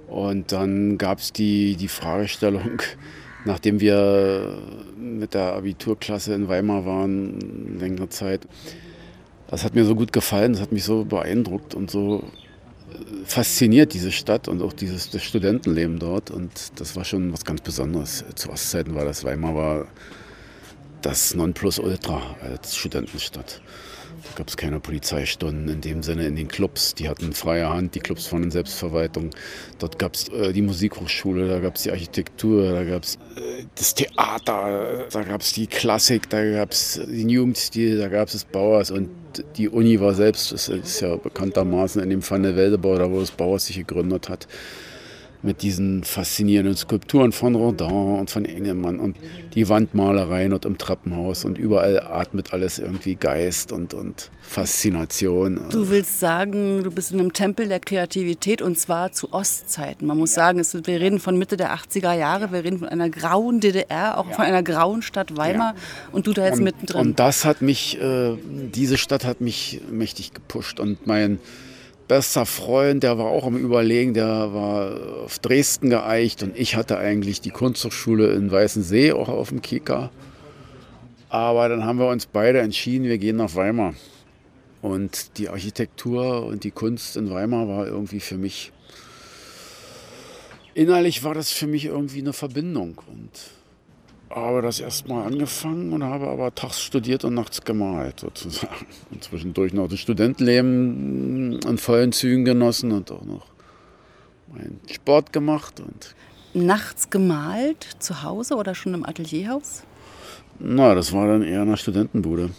Und 0.07 0.53
dann 0.53 0.97
gab 0.97 1.19
es 1.19 1.33
die, 1.33 1.75
die 1.75 1.89
Fragestellung, 1.89 2.81
nachdem 3.45 3.81
wir 3.81 4.57
mit 4.97 5.33
der 5.33 5.55
Abiturklasse 5.55 6.33
in 6.33 6.47
Weimar 6.47 6.85
waren, 6.85 7.77
längere 7.77 8.07
Zeit, 8.07 8.47
das 9.47 9.65
hat 9.65 9.75
mir 9.75 9.83
so 9.83 9.95
gut 9.95 10.13
gefallen, 10.13 10.53
das 10.53 10.61
hat 10.61 10.71
mich 10.71 10.85
so 10.85 11.03
beeindruckt 11.03 11.75
und 11.75 11.91
so 11.91 12.23
fasziniert, 13.25 13.93
diese 13.93 14.11
Stadt 14.11 14.47
und 14.47 14.61
auch 14.61 14.73
dieses 14.73 15.09
das 15.09 15.23
Studentenleben 15.23 15.99
dort. 15.99 16.31
Und 16.31 16.79
das 16.79 16.95
war 16.95 17.05
schon 17.05 17.33
was 17.33 17.45
ganz 17.45 17.61
Besonderes. 17.61 18.23
Zu 18.35 18.49
Ostzeiten 18.49 18.95
war 18.95 19.05
das 19.05 19.23
Weimar 19.23 19.55
war 19.55 19.87
das 21.01 21.33
Nonplusultra 21.33 22.35
als 22.41 22.75
Studentenstadt. 22.75 23.61
Da 24.23 24.37
gab 24.37 24.47
es 24.47 24.57
keine 24.57 24.79
Polizeistunden 24.79 25.67
in 25.69 25.81
dem 25.81 26.03
Sinne 26.03 26.25
in 26.27 26.35
den 26.35 26.47
Clubs. 26.47 26.95
Die 26.95 27.09
hatten 27.09 27.33
freie 27.33 27.69
Hand, 27.69 27.95
die 27.95 27.99
Clubs 27.99 28.25
von 28.25 28.41
den 28.41 28.51
Selbstverwaltung. 28.51 29.31
Dort 29.79 29.99
gab 29.99 30.15
es 30.15 30.29
äh, 30.29 30.53
die 30.53 30.61
Musikhochschule, 30.61 31.47
da 31.47 31.59
gab 31.59 31.75
es 31.75 31.83
die 31.83 31.91
Architektur, 31.91 32.71
da 32.71 32.83
gab 32.83 33.03
es 33.03 33.15
äh, 33.35 33.65
das 33.75 33.93
Theater, 33.93 35.05
da 35.11 35.23
gab 35.23 35.41
es 35.41 35.53
die 35.53 35.67
Klassik, 35.67 36.29
da 36.29 36.43
gab 36.51 36.71
es 36.71 37.01
den 37.05 37.29
Jugendstil, 37.29 37.97
da 37.97 38.07
gab 38.07 38.27
es 38.27 38.33
das 38.33 38.45
Bauers 38.45 38.91
und 38.91 39.09
die 39.57 39.67
Uni 39.67 39.99
war 39.99 40.13
selbst, 40.13 40.51
das 40.51 40.69
ist 40.69 41.01
ja 41.01 41.15
bekanntermaßen 41.15 42.01
in 42.01 42.09
dem 42.09 42.21
Pfanne 42.21 42.55
Weldebau, 42.55 42.97
da 42.97 43.09
wo 43.09 43.19
das 43.19 43.31
Bauers 43.31 43.65
sich 43.65 43.77
gegründet 43.77 44.29
hat 44.29 44.47
mit 45.43 45.61
diesen 45.61 46.03
faszinierenden 46.03 46.75
Skulpturen 46.75 47.33
von 47.33 47.55
Rodin 47.55 47.91
und 47.91 48.29
von 48.29 48.45
Engelmann 48.45 48.99
und 48.99 49.17
die 49.53 49.67
Wandmalereien 49.67 50.53
und 50.53 50.65
im 50.65 50.77
Treppenhaus 50.77 51.43
und 51.43 51.57
überall 51.57 51.99
atmet 51.99 52.53
alles 52.53 52.79
irgendwie 52.79 53.15
Geist 53.15 53.73
und, 53.73 53.93
und 53.93 54.31
Faszination. 54.41 55.59
Du 55.69 55.89
willst 55.89 56.19
sagen, 56.19 56.83
du 56.83 56.91
bist 56.91 57.11
in 57.11 57.19
einem 57.19 57.33
Tempel 57.33 57.67
der 57.67 57.81
Kreativität 57.81 58.61
und 58.61 58.79
zwar 58.79 59.11
zu 59.11 59.33
Ostzeiten. 59.33 60.07
Man 60.07 60.17
muss 60.17 60.35
ja. 60.35 60.43
sagen, 60.43 60.59
es, 60.59 60.73
wir 60.73 60.99
reden 60.99 61.19
von 61.19 61.37
Mitte 61.37 61.57
der 61.57 61.75
80er 61.75 62.13
Jahre, 62.13 62.53
wir 62.53 62.63
reden 62.63 62.79
von 62.79 62.87
einer 62.87 63.09
grauen 63.09 63.59
DDR, 63.59 64.17
auch 64.17 64.29
ja. 64.29 64.35
von 64.35 64.45
einer 64.45 64.63
grauen 64.63 65.01
Stadt 65.01 65.35
Weimar 65.35 65.73
ja. 65.75 65.81
und 66.13 66.25
du 66.25 66.33
da 66.33 66.45
jetzt 66.45 66.59
und, 66.59 66.63
mittendrin. 66.63 67.01
Und 67.01 67.19
das 67.19 67.43
hat 67.43 67.61
mich, 67.61 67.99
äh, 68.01 68.37
diese 68.73 68.97
Stadt 68.97 69.25
hat 69.25 69.41
mich 69.41 69.81
mächtig 69.91 70.33
gepusht 70.33 70.79
und 70.79 71.05
mein 71.05 71.39
bester 72.07 72.45
Freund, 72.45 73.03
der 73.03 73.17
war 73.17 73.25
auch 73.25 73.45
am 73.45 73.57
Überlegen, 73.57 74.13
der 74.13 74.53
war 74.53 75.23
auf 75.25 75.39
Dresden 75.39 75.89
geeicht 75.89 76.43
und 76.43 76.57
ich 76.57 76.75
hatte 76.75 76.97
eigentlich 76.97 77.41
die 77.41 77.49
Kunsthochschule 77.49 78.33
in 78.33 78.51
Weißensee 78.51 79.13
auch 79.13 79.29
auf 79.29 79.49
dem 79.49 79.61
Kika. 79.61 80.11
Aber 81.29 81.67
dann 81.67 81.83
haben 81.83 81.97
wir 81.97 82.09
uns 82.09 82.25
beide 82.25 82.59
entschieden, 82.59 83.05
wir 83.05 83.17
gehen 83.17 83.37
nach 83.37 83.55
Weimar. 83.55 83.95
Und 84.81 85.37
die 85.37 85.49
Architektur 85.49 86.45
und 86.45 86.63
die 86.63 86.71
Kunst 86.71 87.17
in 87.17 87.31
Weimar 87.31 87.67
war 87.67 87.87
irgendwie 87.87 88.19
für 88.19 88.37
mich, 88.37 88.71
innerlich 90.73 91.23
war 91.23 91.33
das 91.33 91.51
für 91.51 91.67
mich 91.67 91.85
irgendwie 91.85 92.19
eine 92.19 92.33
Verbindung. 92.33 93.01
Und 93.07 93.31
habe 94.35 94.61
das 94.61 94.79
erstmal 94.79 95.25
angefangen 95.25 95.93
und 95.93 96.03
habe 96.03 96.27
aber 96.27 96.53
tags 96.53 96.81
studiert 96.81 97.23
und 97.23 97.33
nachts 97.33 97.63
gemalt 97.63 98.19
sozusagen. 98.19 98.85
Und 99.11 99.23
zwischendurch 99.23 99.73
noch 99.73 99.87
das 99.87 99.99
Studentenleben 99.99 101.59
in 101.59 101.77
vollen 101.77 102.11
Zügen 102.11 102.45
genossen 102.45 102.91
und 102.91 103.11
auch 103.11 103.23
noch 103.23 103.45
meinen 104.53 104.79
Sport 104.89 105.33
gemacht. 105.33 105.79
Und 105.79 106.15
nachts 106.53 107.09
gemalt, 107.09 107.87
zu 107.99 108.23
Hause 108.23 108.55
oder 108.55 108.75
schon 108.75 108.93
im 108.93 109.05
Atelierhaus? 109.05 109.83
Na, 110.59 110.95
das 110.95 111.13
war 111.13 111.27
dann 111.27 111.43
eher 111.43 111.63
in 111.63 111.69
der 111.69 111.77
Studentenbude. 111.77 112.51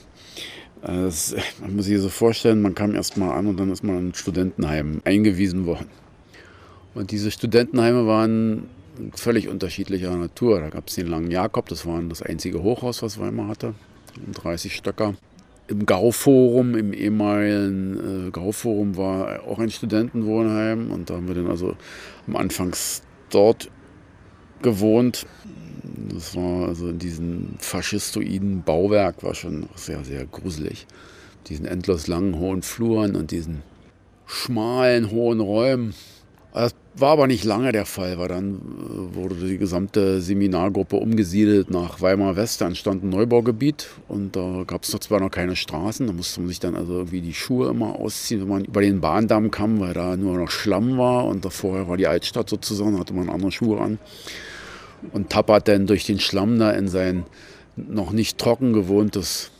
Das, 0.83 1.35
man 1.61 1.77
muss 1.77 1.87
sich 1.87 1.99
so 1.99 2.11
vorstellen, 2.11 2.61
man 2.61 2.75
kam 2.75 2.95
erstmal 2.95 3.31
an 3.39 3.47
und 3.47 3.59
dann 3.59 3.71
ist 3.71 3.83
man 3.83 3.99
in 3.99 4.09
ein 4.09 4.15
Studentenheim 4.15 5.01
eingewiesen 5.05 5.65
worden. 5.67 5.89
Und 6.95 7.11
diese 7.11 7.31
Studentenheime 7.31 8.07
waren 8.07 8.69
völlig 9.15 9.49
unterschiedlicher 9.49 10.17
Natur. 10.17 10.61
Da 10.61 10.71
gab 10.71 10.89
es 10.89 10.95
den 10.95 11.07
Langen 11.07 11.31
Jakob, 11.31 11.69
das 11.69 11.87
war 11.87 12.01
das 12.03 12.23
einzige 12.23 12.63
Hochhaus, 12.63 13.03
was 13.03 13.19
Weimar 13.19 13.49
hatte, 13.49 13.75
30 14.33 14.75
Stöcker. 14.75 15.15
Im 15.67 15.87
Gauforum, 15.87 16.75
im 16.75 16.93
ehemaligen 16.93 18.29
äh, 18.29 18.31
Gauforum 18.31 18.97
war 18.97 19.45
auch 19.45 19.59
ein 19.59 19.71
Studentenwohnheim 19.71 20.91
und 20.91 21.09
da 21.09 21.15
haben 21.15 21.27
wir 21.27 21.35
dann 21.35 21.49
also 21.49 21.75
am 22.27 22.37
Anfang 22.37 22.75
dort 23.31 23.71
gewohnt. 24.61 25.27
Das 26.13 26.37
war 26.37 26.69
also 26.69 26.89
in 26.89 26.99
diesem 26.99 27.55
faschistoiden 27.59 28.63
Bauwerk, 28.63 29.23
war 29.23 29.35
schon 29.35 29.69
sehr, 29.75 30.05
sehr 30.05 30.27
gruselig. 30.27 30.87
Diesen 31.47 31.67
endlos 31.67 32.07
langen, 32.09 32.39
hohen 32.39 32.63
Fluren 32.63 33.17
und 33.17 33.31
diesen 33.31 33.63
schmalen, 34.27 35.11
hohen 35.11 35.41
Räumen. 35.41 35.95
Das 36.53 36.75
war 36.97 37.11
aber 37.11 37.27
nicht 37.27 37.45
lange 37.45 37.73
der 37.73 37.87
Fall, 37.87 38.19
weil 38.19 38.29
dann 38.29 38.55
äh, 38.55 39.15
wurde 39.15 39.35
die 39.35 39.59
gesamte 39.59 40.21
Seminargruppe 40.21 40.97
umgesiedelt 40.97 41.71
nach 41.71 42.01
Weimar 42.01 42.37
West. 42.37 42.61
Da 42.61 42.67
entstand 42.67 43.03
ein 43.03 43.11
Neubaugebiet 43.11 43.89
und 44.09 44.37
da 44.37 44.65
gab 44.67 44.85
es 44.85 44.91
zwar 44.91 45.21
noch 45.21 45.31
keine 45.31 45.57
Straßen. 45.57 46.07
Da 46.07 46.13
musste 46.13 46.41
man 46.41 46.49
sich 46.49 46.61
dann 46.61 46.77
also 46.77 46.95
irgendwie 46.95 47.21
die 47.21 47.35
Schuhe 47.35 47.69
immer 47.71 47.97
ausziehen, 47.97 48.43
wenn 48.43 48.49
man 48.49 48.65
über 48.65 48.81
den 48.81 49.01
Bahndamm 49.01 49.51
kam, 49.51 49.81
weil 49.81 49.95
da 49.95 50.17
nur 50.17 50.39
noch 50.39 50.51
Schlamm 50.51 50.97
war 50.97 51.25
und 51.27 51.45
da 51.45 51.51
vorher 51.51 51.89
war 51.89 51.97
die 51.97 52.07
Altstadt 52.07 52.49
sozusagen, 52.49 52.93
da 52.93 53.01
hatte 53.01 53.15
man 53.15 53.29
andere 53.29 53.51
Schuhe 53.53 53.81
an. 53.81 53.99
und 55.13 55.31
tappert 55.31 55.69
dann 55.69 55.87
durch 55.87 56.05
den 56.07 56.21
Schlamm 56.21 56.59
da 56.59 56.71
in 56.71 56.89
sein 56.89 57.25
noch 57.77 58.13
nicht 58.13 58.39
trocken 58.39 58.73
gewohntes 58.73 59.51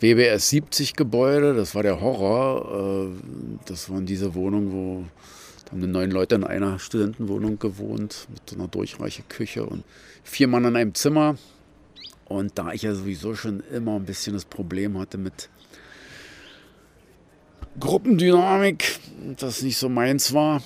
WBS 0.00 0.50
70 0.50 0.96
Gebäude. 0.96 1.54
Das 1.54 1.74
war 1.74 1.82
der 1.82 2.00
Horror. 2.00 3.06
Äh, 3.06 3.58
das 3.66 3.90
waren 3.90 4.06
diese 4.06 4.34
Wohnungen, 4.34 4.72
wo 4.72 5.04
da 5.70 5.76
haben 5.76 5.92
neun 5.92 6.10
Leute 6.10 6.34
in 6.34 6.44
einer 6.44 6.80
Studentenwohnung 6.80 7.58
gewohnt 7.60 8.26
mit 8.28 8.50
so 8.50 8.56
einer 8.56 8.66
durchreichen 8.66 9.28
Küche 9.28 9.64
und 9.64 9.84
vier 10.24 10.48
Mann 10.48 10.64
in 10.64 10.74
einem 10.74 10.94
Zimmer. 10.94 11.36
Und 12.24 12.58
da 12.58 12.72
ich 12.72 12.82
ja 12.82 12.94
sowieso 12.94 13.34
schon 13.36 13.62
immer 13.72 13.94
ein 13.96 14.04
bisschen 14.04 14.34
das 14.34 14.44
Problem 14.44 14.98
hatte 14.98 15.16
mit 15.16 15.48
Gruppendynamik, 17.78 18.98
das 19.38 19.62
nicht 19.62 19.78
so 19.78 19.88
meins 19.88 20.32
war, 20.32 20.60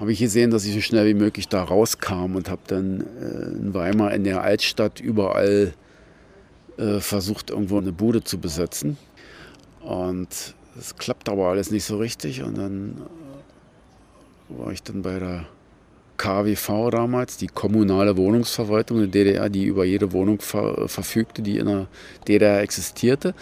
habe 0.00 0.12
ich 0.12 0.18
gesehen, 0.18 0.50
dass 0.50 0.64
ich 0.64 0.74
so 0.74 0.80
schnell 0.80 1.06
wie 1.06 1.14
möglich 1.14 1.48
da 1.48 1.62
rauskam 1.62 2.34
und 2.34 2.50
habe 2.50 2.62
dann 2.66 3.02
äh, 3.20 3.56
in 3.56 3.72
Weimar 3.72 4.12
in 4.12 4.24
der 4.24 4.42
Altstadt 4.42 4.98
überall 4.98 5.74
äh, 6.76 6.98
versucht, 6.98 7.50
irgendwo 7.50 7.78
eine 7.78 7.92
Bude 7.92 8.24
zu 8.24 8.38
besetzen. 8.38 8.96
Und 9.80 10.54
es 10.76 10.96
klappt 10.96 11.28
aber 11.28 11.48
alles 11.48 11.70
nicht 11.70 11.84
so 11.84 11.98
richtig. 11.98 12.42
Und 12.42 12.58
dann 12.58 13.02
war 14.48 14.72
ich 14.72 14.82
dann 14.82 15.02
bei 15.02 15.18
der 15.18 15.46
KWV 16.16 16.90
damals, 16.90 17.36
die 17.36 17.48
kommunale 17.48 18.16
Wohnungsverwaltung 18.16 18.98
der 18.98 19.06
DDR, 19.08 19.48
die 19.48 19.64
über 19.64 19.84
jede 19.84 20.12
Wohnung 20.12 20.40
ver 20.40 20.88
verfügte, 20.88 21.42
die 21.42 21.58
in 21.58 21.66
der 21.66 21.88
DDR 22.28 22.60
existierte 22.60 23.34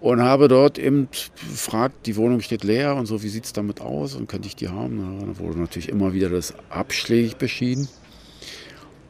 und 0.00 0.22
habe 0.22 0.48
dort 0.48 0.78
eben 0.78 1.08
gefragt, 1.50 2.06
die 2.06 2.16
Wohnung 2.16 2.40
steht 2.40 2.64
leer 2.64 2.94
und 2.96 3.06
so, 3.06 3.22
wie 3.22 3.28
sieht 3.28 3.44
es 3.44 3.52
damit 3.52 3.80
aus 3.80 4.14
und 4.14 4.28
könnte 4.28 4.48
ich 4.48 4.56
die 4.56 4.68
haben? 4.68 5.26
Da 5.26 5.38
wurde 5.38 5.58
natürlich 5.58 5.88
immer 5.88 6.12
wieder 6.12 6.28
das 6.28 6.54
abschlägig 6.70 7.36
beschieden. 7.36 7.88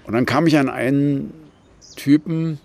Und 0.07 0.15
dann 0.15 0.25
kam 0.25 0.47
ich 0.47 0.57
an 0.57 0.71
einen 0.71 1.35
Typen, 1.97 2.59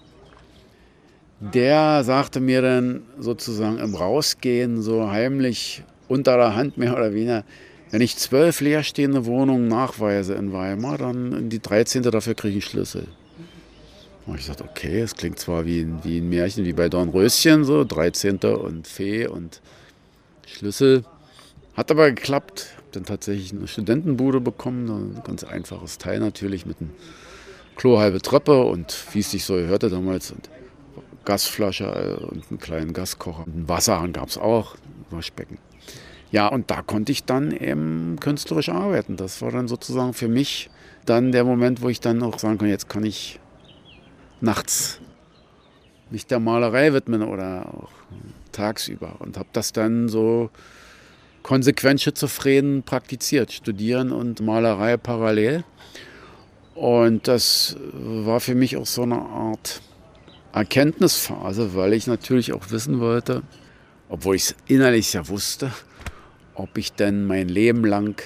der 1.42 2.04
sagte 2.06 2.40
mir 2.40 2.62
dann 2.62 3.02
sozusagen 3.20 3.80
im 3.80 3.96
Rausgehen, 3.96 4.82
so 4.82 5.10
heimlich 5.12 5.84
unter 6.08 6.38
der 6.38 6.56
Hand 6.56 6.78
mehr 6.78 6.96
oder 6.96 7.14
weniger, 7.14 7.44
wenn 7.94 8.02
ich 8.02 8.18
zwölf 8.18 8.60
leerstehende 8.60 9.28
Wohnungen 9.28 9.68
nachweise 9.68 10.34
in 10.34 10.52
Weimar, 10.52 10.98
dann 10.98 11.52
die 11.52 11.60
13. 11.60 12.02
dafür 12.02 12.34
kriege 12.34 12.58
ich 12.58 12.66
Schlüssel. 12.66 13.06
Und 14.26 14.40
ich 14.40 14.48
dachte, 14.48 14.64
okay, 14.64 15.02
es 15.02 15.16
klingt 15.16 15.38
zwar 15.38 15.68
wie 15.68 15.82
ein, 15.82 16.00
wie 16.04 16.18
ein 16.18 16.28
Märchen, 16.28 16.66
wie 16.66 16.74
bei 16.74 16.90
Dornröschen, 16.90 17.64
so 17.66 17.84
13. 17.84 18.40
und 18.40 18.88
Fee 18.88 19.28
und 19.28 19.62
Schlüssel. 20.48 21.06
Hat 21.76 21.92
aber 21.92 22.10
geklappt. 22.10 22.66
Ich 22.66 22.78
habe 22.78 22.88
dann 22.94 23.06
tatsächlich 23.06 23.52
eine 23.52 23.68
Studentenbude 23.68 24.42
bekommen, 24.42 24.90
ein 24.90 25.24
ganz 25.24 25.44
einfaches 25.44 26.00
Teil 26.00 26.20
natürlich 26.20 26.66
mit 26.66 26.82
einem 26.82 26.90
Klo 27.76 28.00
halbe 28.00 28.24
Treppe 28.24 28.64
und 28.64 28.98
wie 29.12 29.20
es 29.20 29.30
sich 29.30 29.46
so 29.46 29.54
gehörte 29.54 29.92
damals, 29.92 30.32
und 30.32 30.50
Gasflasche 31.26 31.84
äh, 31.84 32.24
und 32.24 32.44
einen 32.50 32.60
kleinen 32.60 32.94
Gaskocher. 32.94 33.46
Ein 33.46 33.70
Wasserhahn 33.70 34.14
gab 34.14 34.30
es 34.30 34.40
auch, 34.40 34.78
Waschbecken. 35.12 35.60
Ja, 36.34 36.48
und 36.48 36.72
da 36.72 36.82
konnte 36.82 37.12
ich 37.12 37.26
dann 37.26 37.52
eben 37.52 38.18
künstlerisch 38.20 38.70
arbeiten. 38.70 39.18
Das 39.18 39.44
war 39.44 39.52
dann 39.52 39.68
sozusagen 39.68 40.14
für 40.14 40.28
mich 40.28 40.72
dann 41.06 41.32
der 41.32 41.44
Moment, 41.44 41.84
wo 41.84 41.90
ich 41.90 42.00
dann 42.00 42.24
auch 42.24 42.40
sagen 42.40 42.58
kann, 42.58 42.70
jetzt 42.70 42.90
kann 42.90 43.04
ich 43.04 43.40
nachts 44.42 45.00
mich 46.10 46.26
der 46.26 46.40
Malerei 46.40 46.92
widmen 46.92 47.22
oder 47.22 47.72
auch 47.72 47.92
tagsüber. 48.52 49.18
Und 49.20 49.38
habe 49.38 49.50
das 49.54 49.74
dann 49.74 50.10
so 50.10 50.50
konsequent 51.44 52.02
schizophren 52.02 52.82
praktiziert, 52.82 53.52
studieren 53.52 54.12
und 54.12 54.42
Malerei 54.42 54.98
parallel. 54.98 55.64
Und 56.74 57.28
das 57.28 57.78
war 57.94 58.40
für 58.40 58.56
mich 58.56 58.76
auch 58.76 58.88
so 58.88 59.04
eine 59.04 59.20
Art 59.20 59.84
Erkenntnisphase, 60.52 61.76
weil 61.76 61.94
ich 61.94 62.08
natürlich 62.08 62.54
auch 62.54 62.72
wissen 62.72 63.00
wollte, 63.00 63.44
obwohl 64.10 64.36
ich 64.36 64.46
es 64.46 64.56
innerlich 64.66 65.14
ja 65.14 65.28
wusste, 65.28 65.72
ob 66.56 66.78
ich 66.78 66.94
denn 66.94 67.26
mein 67.26 67.50
Leben 67.50 67.86
lang 67.86 68.22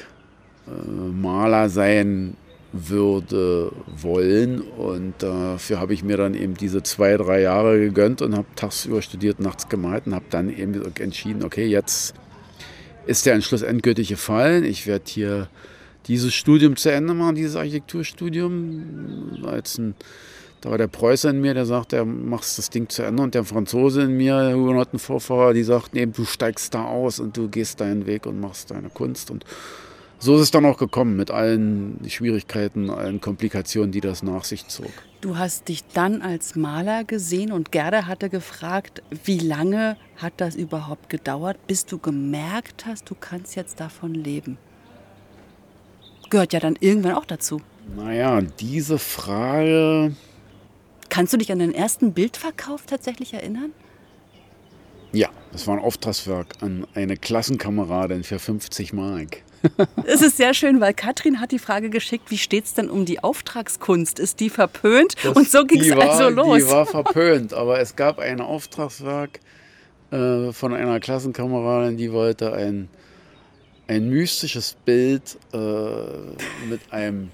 äh, 0.67 0.71
Maler 0.71 1.69
sein 1.69 2.35
würde 2.73 3.71
wollen. 4.01 4.61
Und 4.61 5.13
dafür 5.19 5.79
habe 5.79 5.93
ich 5.93 6.03
mir 6.03 6.17
dann 6.17 6.33
eben 6.33 6.55
diese 6.55 6.83
zwei, 6.83 7.17
drei 7.17 7.41
Jahre 7.41 7.79
gegönnt 7.79 8.21
und 8.21 8.35
habe 8.35 8.47
tagsüber 8.55 9.01
studiert, 9.01 9.39
nachts 9.39 9.69
gemalt 9.69 10.07
und 10.07 10.15
habe 10.15 10.25
dann 10.29 10.55
eben 10.55 10.81
entschieden, 10.99 11.43
okay, 11.43 11.65
jetzt 11.65 12.13
ist 13.05 13.25
der 13.25 13.33
Entschluss 13.33 13.61
endgültig 13.61 14.09
gefallen. 14.09 14.63
Ich 14.65 14.85
werde 14.85 15.05
hier 15.07 15.49
dieses 16.07 16.33
Studium 16.33 16.75
zu 16.75 16.91
Ende 16.91 17.13
machen, 17.13 17.35
dieses 17.35 17.55
Architekturstudium. 17.55 19.43
Als 19.45 19.77
ein, 19.77 19.95
da 20.61 20.71
war 20.71 20.77
der 20.77 20.87
Preußer 20.87 21.29
in 21.29 21.41
mir, 21.41 21.53
der 21.53 21.65
sagte, 21.65 21.97
er 21.97 22.05
machst 22.05 22.57
das 22.57 22.69
Ding 22.69 22.89
zu 22.89 23.03
Ende. 23.03 23.21
Und 23.21 23.35
der 23.35 23.43
Franzose 23.43 24.01
in 24.03 24.17
mir, 24.17 24.41
der 24.41 24.55
Hugenottenvorfahrer, 24.55 25.53
die 25.53 25.63
sagten 25.63 25.97
eben, 25.97 26.13
du 26.13 26.25
steigst 26.25 26.73
da 26.73 26.85
aus 26.85 27.19
und 27.19 27.37
du 27.37 27.47
gehst 27.47 27.79
deinen 27.79 28.05
Weg 28.05 28.25
und 28.25 28.39
machst 28.39 28.71
deine 28.71 28.89
Kunst. 28.89 29.29
Und 29.29 29.45
so 30.19 30.35
ist 30.35 30.41
es 30.41 30.51
dann 30.51 30.65
auch 30.65 30.77
gekommen 30.77 31.15
mit 31.15 31.29
allen 31.29 31.99
Schwierigkeiten, 32.07 32.89
allen 32.89 33.21
Komplikationen, 33.21 33.91
die 33.91 34.01
das 34.01 34.23
nach 34.23 34.45
sich 34.45 34.67
zog. 34.67 34.89
Du 35.21 35.37
hast 35.37 35.67
dich 35.67 35.83
dann 35.93 36.23
als 36.23 36.55
Maler 36.55 37.03
gesehen 37.03 37.51
und 37.51 37.71
Gerda 37.71 38.07
hatte 38.07 38.29
gefragt, 38.29 39.03
wie 39.25 39.39
lange 39.39 39.95
hat 40.15 40.33
das 40.37 40.55
überhaupt 40.55 41.09
gedauert, 41.09 41.57
bis 41.67 41.85
du 41.85 41.99
gemerkt 41.99 42.85
hast, 42.87 43.09
du 43.09 43.15
kannst 43.19 43.55
jetzt 43.55 43.79
davon 43.79 44.15
leben? 44.15 44.57
Gehört 46.29 46.51
ja 46.51 46.59
dann 46.59 46.75
irgendwann 46.79 47.13
auch 47.13 47.25
dazu. 47.25 47.61
Naja, 47.95 48.41
diese 48.41 48.97
Frage. 48.97 50.13
Kannst 51.09 51.33
du 51.33 51.37
dich 51.37 51.51
an 51.51 51.59
den 51.59 51.73
ersten 51.73 52.13
Bildverkauf 52.13 52.85
tatsächlich 52.85 53.33
erinnern? 53.33 53.71
Ja, 55.13 55.29
das 55.51 55.67
war 55.67 55.77
ein 55.77 55.83
Auftragswerk 55.83 56.55
an 56.61 56.85
eine 56.93 57.17
Klassenkameradin 57.17 58.23
für 58.23 58.39
50 58.39 58.93
Mark. 58.93 59.43
Es 60.05 60.21
ist 60.21 60.37
sehr 60.37 60.53
schön, 60.53 60.79
weil 60.79 60.93
Katrin 60.93 61.41
hat 61.41 61.51
die 61.51 61.59
Frage 61.59 61.89
geschickt, 61.89 62.29
wie 62.29 62.37
steht 62.37 62.65
es 62.65 62.73
denn 62.75 62.89
um 62.89 63.05
die 63.05 63.23
Auftragskunst? 63.23 64.19
Ist 64.19 64.39
die 64.39 64.49
verpönt? 64.49 65.15
Das, 65.23 65.35
Und 65.35 65.49
so 65.49 65.65
ging 65.65 65.81
es 65.81 65.91
also 65.91 66.29
los. 66.29 66.57
Die 66.57 66.69
war 66.69 66.85
verpönt, 66.85 67.53
aber 67.53 67.79
es 67.79 67.95
gab 67.95 68.19
ein 68.19 68.39
Auftragswerk 68.39 69.39
äh, 70.11 70.51
von 70.51 70.73
einer 70.73 70.99
Klassenkameradin, 70.99 71.97
die 71.97 72.11
wollte 72.11 72.53
ein, 72.53 72.87
ein 73.87 74.09
mystisches 74.09 74.75
Bild 74.85 75.37
äh, 75.53 75.57
mit 76.69 76.81
einem 76.91 77.31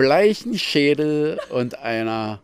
bleichen 0.00 0.58
Schädel 0.58 1.38
und 1.50 1.78
einer 1.78 2.40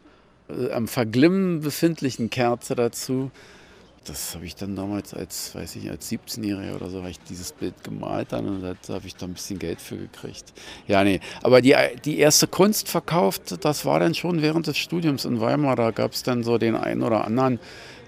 äh, 0.49 0.73
am 0.73 0.89
Verglimmen 0.89 1.61
befindlichen 1.61 2.31
Kerze 2.31 2.75
dazu 2.75 3.31
das 4.09 4.35
habe 4.35 4.47
ich 4.47 4.55
dann 4.55 4.77
damals 4.77 5.15
als, 5.15 5.55
weiß 5.55 5.77
ich, 5.77 5.91
als 5.91 6.11
17-Jähriger 6.11 6.77
oder 6.77 6.91
so, 6.91 6.99
habe 6.99 7.11
ich 7.11 7.19
dieses 7.21 7.53
Bild 7.53 7.83
gemalt 7.83 8.33
dann 8.33 8.47
und 8.47 8.63
da 8.63 8.95
habe 8.95 9.07
ich 9.07 9.17
da 9.17 9.27
ein 9.27 9.35
bisschen 9.35 9.59
Geld 9.59 9.81
für 9.81 9.97
gekriegt. 9.97 10.53
Ja, 10.87 11.03
nee, 11.03 11.21
aber 11.43 11.61
die, 11.61 11.75
die 12.05 12.19
erste 12.19 12.47
Kunst 12.47 12.89
verkauft, 12.89 13.65
das 13.65 13.85
war 13.85 14.01
dann 14.01 14.15
schon 14.15 14.43
während 14.43 14.67
des 14.67 14.79
Studiums 14.79 15.25
in 15.25 15.41
Weimar. 15.41 15.77
Da 15.77 15.91
gab 15.91 16.13
es 16.13 16.23
dann 16.23 16.45
so 16.45 16.59
den 16.59 16.77
einen 16.77 17.03
oder 17.03 17.25
anderen, 17.25 17.59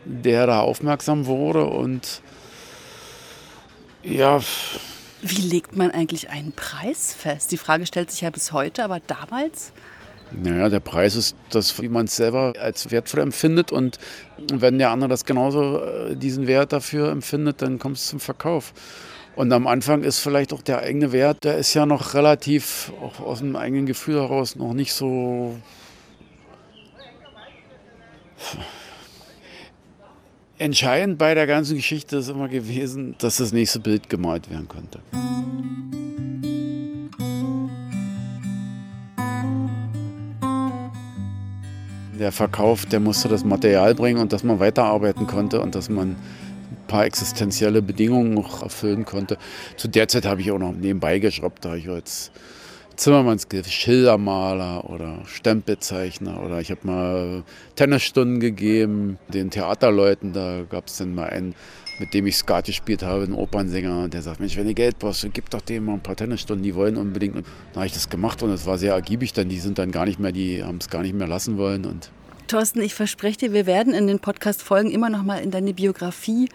der 0.05 0.47
da 0.47 0.61
aufmerksam 0.61 1.27
wurde 1.27 1.65
und 1.65 2.23
ja. 4.03 4.41
Wie 5.23 5.43
legt 5.43 5.77
man 5.77 5.91
eigentlich 5.91 6.31
einen 6.31 6.53
Preis 6.53 7.15
fest? 7.15 7.51
Die 7.51 7.57
Frage 7.57 7.87
stellt 7.87 8.11
sich 8.11 8.21
ja 8.21 8.31
bis 8.31 8.53
heute, 8.53 8.85
aber 8.85 9.01
damals? 9.01 9.73
Naja, 10.31 10.69
der 10.69 10.81
Preis 10.81 11.17
ist 11.17 11.37
das, 11.51 11.81
wie 11.81 11.89
man 11.89 12.05
es 12.05 12.17
selber 12.17 12.53
als 12.61 12.91
wertvoll 12.91 13.21
empfindet. 13.21 13.73
Und 13.73 13.99
wenn 14.53 14.79
der 14.79 14.91
andere 14.91 15.09
das 15.09 15.25
genauso, 15.25 15.83
äh, 15.83 16.17
diesen 16.17 16.47
Wert 16.47 16.73
dafür 16.73 17.11
empfindet, 17.11 17.63
dann 17.63 17.79
kommt 17.79 17.97
es 17.97 18.07
zum 18.07 18.21
Verkauf. 18.21 18.73
Und 19.35 19.53
am 19.53 19.67
Anfang 19.67 20.03
ist 20.03 20.19
vielleicht 20.19 20.53
auch 20.53 20.63
der 20.63 20.81
eigene 20.81 21.13
Wert, 21.13 21.45
der 21.45 21.59
ist 21.59 21.73
ja 21.73 21.87
noch 21.87 22.15
relativ, 22.15 22.93
auch 23.01 23.21
aus 23.21 23.39
dem 23.39 23.57
eigenen 23.57 23.87
Gefühl 23.87 24.17
heraus, 24.17 24.57
noch 24.57 24.75
nicht 24.75 24.93
so. 24.93 25.57
Entscheidend 30.59 31.19
bei 31.19 31.35
der 31.35 31.47
ganzen 31.47 31.77
Geschichte 31.77 32.17
ist 32.17 32.29
immer 32.29 32.49
gewesen, 32.49 33.15
dass 33.19 33.37
das 33.37 33.53
nächste 33.53 33.79
Bild 33.79 34.11
gemalt 34.11 34.51
werden 34.51 34.69
konnte. 34.69 35.01
der 42.19 42.33
Verkauf, 42.33 42.85
der 42.85 42.99
musste 42.99 43.29
das 43.29 43.45
Material 43.45 43.95
bringen 43.95 44.21
und 44.21 44.33
dass 44.33 44.43
man 44.43 44.59
weiterarbeiten 44.59 45.29
konnte 45.29 45.61
und 45.61 45.77
dass 45.77 45.89
man 45.89 46.11
ein 46.11 46.87
paar 46.89 47.07
existenzielle 47.07 47.81
Bedingungen 47.81 48.35
noch 48.35 48.63
erfüllen 48.63 49.05
konnte. 49.05 49.39
Zu 49.77 49.87
der 49.87 50.09
Zeit 50.09 50.27
habe 50.27 50.41
ich 50.41 50.51
auch 50.51 50.59
noch 50.59 50.73
nebenbei 50.73 51.21
geschraubt, 51.21 51.65
da 51.65 51.77
ich 51.77 51.89
als 51.89 52.33
Zimmermanns 52.99 53.47
Schildermaler 53.69 54.91
oder 54.91 55.25
Stempelzeichner 55.25 56.43
oder 56.43 56.61
ich 56.61 56.71
habe 56.71 56.81
mal 56.83 57.45
Tennisstunden 57.77 58.41
gegeben 58.41 59.19
den 59.29 59.51
Theaterleuten. 59.51 60.33
Da 60.33 60.65
gab 60.69 60.89
es 60.89 60.99
dann 60.99 61.15
mal 61.15 61.31
einen 61.31 61.55
mit 62.01 62.15
dem 62.15 62.27
ich 62.27 62.37
Skat 62.37 62.67
gespielt 62.67 63.03
habe, 63.03 63.25
ein 63.25 63.33
Opernsänger, 63.33 64.09
der 64.09 64.23
sagt, 64.23 64.41
Mensch, 64.41 64.57
wenn 64.57 64.69
ihr 64.69 64.75
Geld 64.75 64.99
brauchst, 64.99 65.27
gib 65.33 65.51
doch 65.51 65.61
denen 65.61 65.87
mal 65.87 65.95
ein 65.95 66.01
paar 66.01 66.17
Tennisstunden, 66.17 66.63
die 66.63 66.75
wollen 66.75 66.97
unbedingt. 66.97 67.35
Und 67.35 67.47
dann 67.73 67.77
habe 67.77 67.87
ich 67.87 67.93
das 67.93 68.09
gemacht 68.09 68.43
und 68.43 68.51
es 68.51 68.67
war 68.67 68.79
sehr 68.79 68.93
ergiebig, 68.95 69.33
dann 69.33 69.49
die 69.49 69.59
sind 69.59 69.79
dann 69.79 69.91
gar 69.91 70.07
nicht 70.07 70.21
mehr, 70.21 70.33
die 70.33 70.63
haben 70.63 70.79
es 70.79 70.91
gar 70.91 71.03
nicht 71.03 71.15
mehr 71.15 71.27
lassen 71.27 71.59
wollen. 71.59 71.85
Und 71.85 72.11
Thorsten, 72.47 72.81
ich 72.81 72.95
verspreche 72.95 73.39
dir, 73.39 73.53
wir 73.53 73.67
werden 73.67 73.95
in 73.95 74.07
den 74.07 74.21
Podcast-Folgen 74.21 74.91
immer 74.91 75.11
noch 75.11 75.23
mal 75.23 75.39
in 75.39 75.51
deine 75.51 75.75
Biografie 75.75 76.49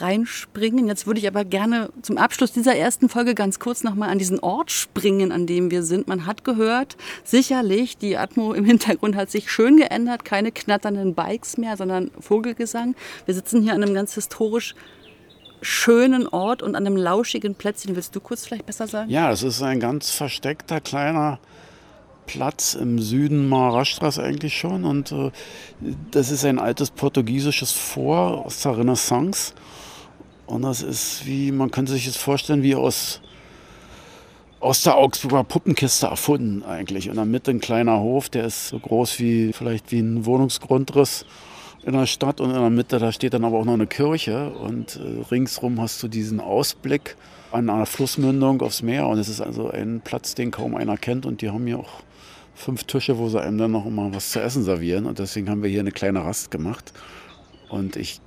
reinspringen. 0.00 0.86
Jetzt 0.86 1.06
würde 1.06 1.20
ich 1.20 1.28
aber 1.28 1.44
gerne 1.44 1.90
zum 2.02 2.18
Abschluss 2.18 2.52
dieser 2.52 2.76
ersten 2.76 3.08
Folge 3.08 3.34
ganz 3.34 3.58
kurz 3.58 3.84
nochmal 3.84 4.10
an 4.10 4.18
diesen 4.18 4.38
Ort 4.40 4.70
springen, 4.70 5.32
an 5.32 5.46
dem 5.46 5.70
wir 5.70 5.82
sind. 5.82 6.08
Man 6.08 6.26
hat 6.26 6.44
gehört, 6.44 6.96
sicherlich, 7.24 7.98
die 7.98 8.16
Atmo 8.16 8.52
im 8.52 8.64
Hintergrund 8.64 9.16
hat 9.16 9.30
sich 9.30 9.50
schön 9.50 9.76
geändert. 9.76 10.24
Keine 10.24 10.52
knatternden 10.52 11.14
Bikes 11.14 11.58
mehr, 11.58 11.76
sondern 11.76 12.10
Vogelgesang. 12.20 12.94
Wir 13.26 13.34
sitzen 13.34 13.62
hier 13.62 13.74
an 13.74 13.82
einem 13.82 13.94
ganz 13.94 14.14
historisch 14.14 14.74
schönen 15.60 16.28
Ort 16.28 16.62
und 16.62 16.74
an 16.74 16.86
einem 16.86 16.96
lauschigen 16.96 17.54
Plätzchen. 17.54 17.96
Willst 17.96 18.14
du 18.14 18.20
kurz 18.20 18.46
vielleicht 18.46 18.66
besser 18.66 18.86
sagen? 18.86 19.10
Ja, 19.10 19.30
es 19.32 19.42
ist 19.42 19.62
ein 19.62 19.80
ganz 19.80 20.10
versteckter 20.10 20.80
kleiner 20.80 21.38
Platz 22.26 22.74
im 22.74 22.98
Süden 23.00 23.48
Maharashtras 23.48 24.18
eigentlich 24.18 24.56
schon. 24.56 24.84
Und 24.84 25.10
äh, 25.10 25.32
das 26.10 26.30
ist 26.30 26.44
ein 26.44 26.58
altes 26.58 26.90
portugiesisches 26.90 27.72
Fort 27.72 28.46
aus 28.46 28.60
der 28.60 28.78
Renaissance. 28.78 29.54
Und 30.48 30.62
das 30.62 30.82
ist 30.82 31.26
wie, 31.26 31.52
man 31.52 31.70
könnte 31.70 31.92
sich 31.92 32.06
das 32.06 32.16
vorstellen, 32.16 32.62
wie 32.62 32.74
aus, 32.74 33.20
aus 34.60 34.82
der 34.82 34.96
Augsburger 34.96 35.44
Puppenkiste 35.44 36.06
erfunden 36.06 36.62
eigentlich. 36.62 37.08
Und 37.08 37.12
in 37.12 37.16
der 37.16 37.24
Mitte 37.26 37.50
ein 37.50 37.60
kleiner 37.60 38.00
Hof, 38.00 38.30
der 38.30 38.46
ist 38.46 38.68
so 38.68 38.78
groß 38.78 39.18
wie 39.18 39.52
vielleicht 39.52 39.92
wie 39.92 40.00
ein 40.00 40.24
Wohnungsgrundriss 40.24 41.26
in 41.84 41.92
der 41.92 42.06
Stadt. 42.06 42.40
Und 42.40 42.48
in 42.48 42.60
der 42.60 42.70
Mitte, 42.70 42.98
da 42.98 43.12
steht 43.12 43.34
dann 43.34 43.44
aber 43.44 43.58
auch 43.58 43.66
noch 43.66 43.74
eine 43.74 43.86
Kirche. 43.86 44.48
Und 44.48 44.96
äh, 44.96 45.22
ringsrum 45.30 45.82
hast 45.82 46.02
du 46.02 46.08
diesen 46.08 46.40
Ausblick 46.40 47.16
an 47.52 47.68
einer 47.68 47.84
Flussmündung 47.84 48.62
aufs 48.62 48.80
Meer. 48.80 49.06
Und 49.06 49.18
es 49.18 49.28
ist 49.28 49.42
also 49.42 49.70
ein 49.70 50.00
Platz, 50.02 50.34
den 50.34 50.50
kaum 50.50 50.74
einer 50.74 50.96
kennt. 50.96 51.26
Und 51.26 51.42
die 51.42 51.50
haben 51.50 51.66
hier 51.66 51.78
auch 51.78 52.00
fünf 52.54 52.84
Tische, 52.84 53.18
wo 53.18 53.28
sie 53.28 53.38
einem 53.38 53.58
dann 53.58 53.72
noch 53.72 53.84
mal 53.84 54.14
was 54.14 54.30
zu 54.30 54.40
essen 54.40 54.64
servieren. 54.64 55.04
Und 55.04 55.18
deswegen 55.18 55.50
haben 55.50 55.62
wir 55.62 55.68
hier 55.68 55.80
eine 55.80 55.92
kleine 55.92 56.24
Rast 56.24 56.50
gemacht. 56.50 56.94
Und 57.68 57.96
ich 57.96 58.22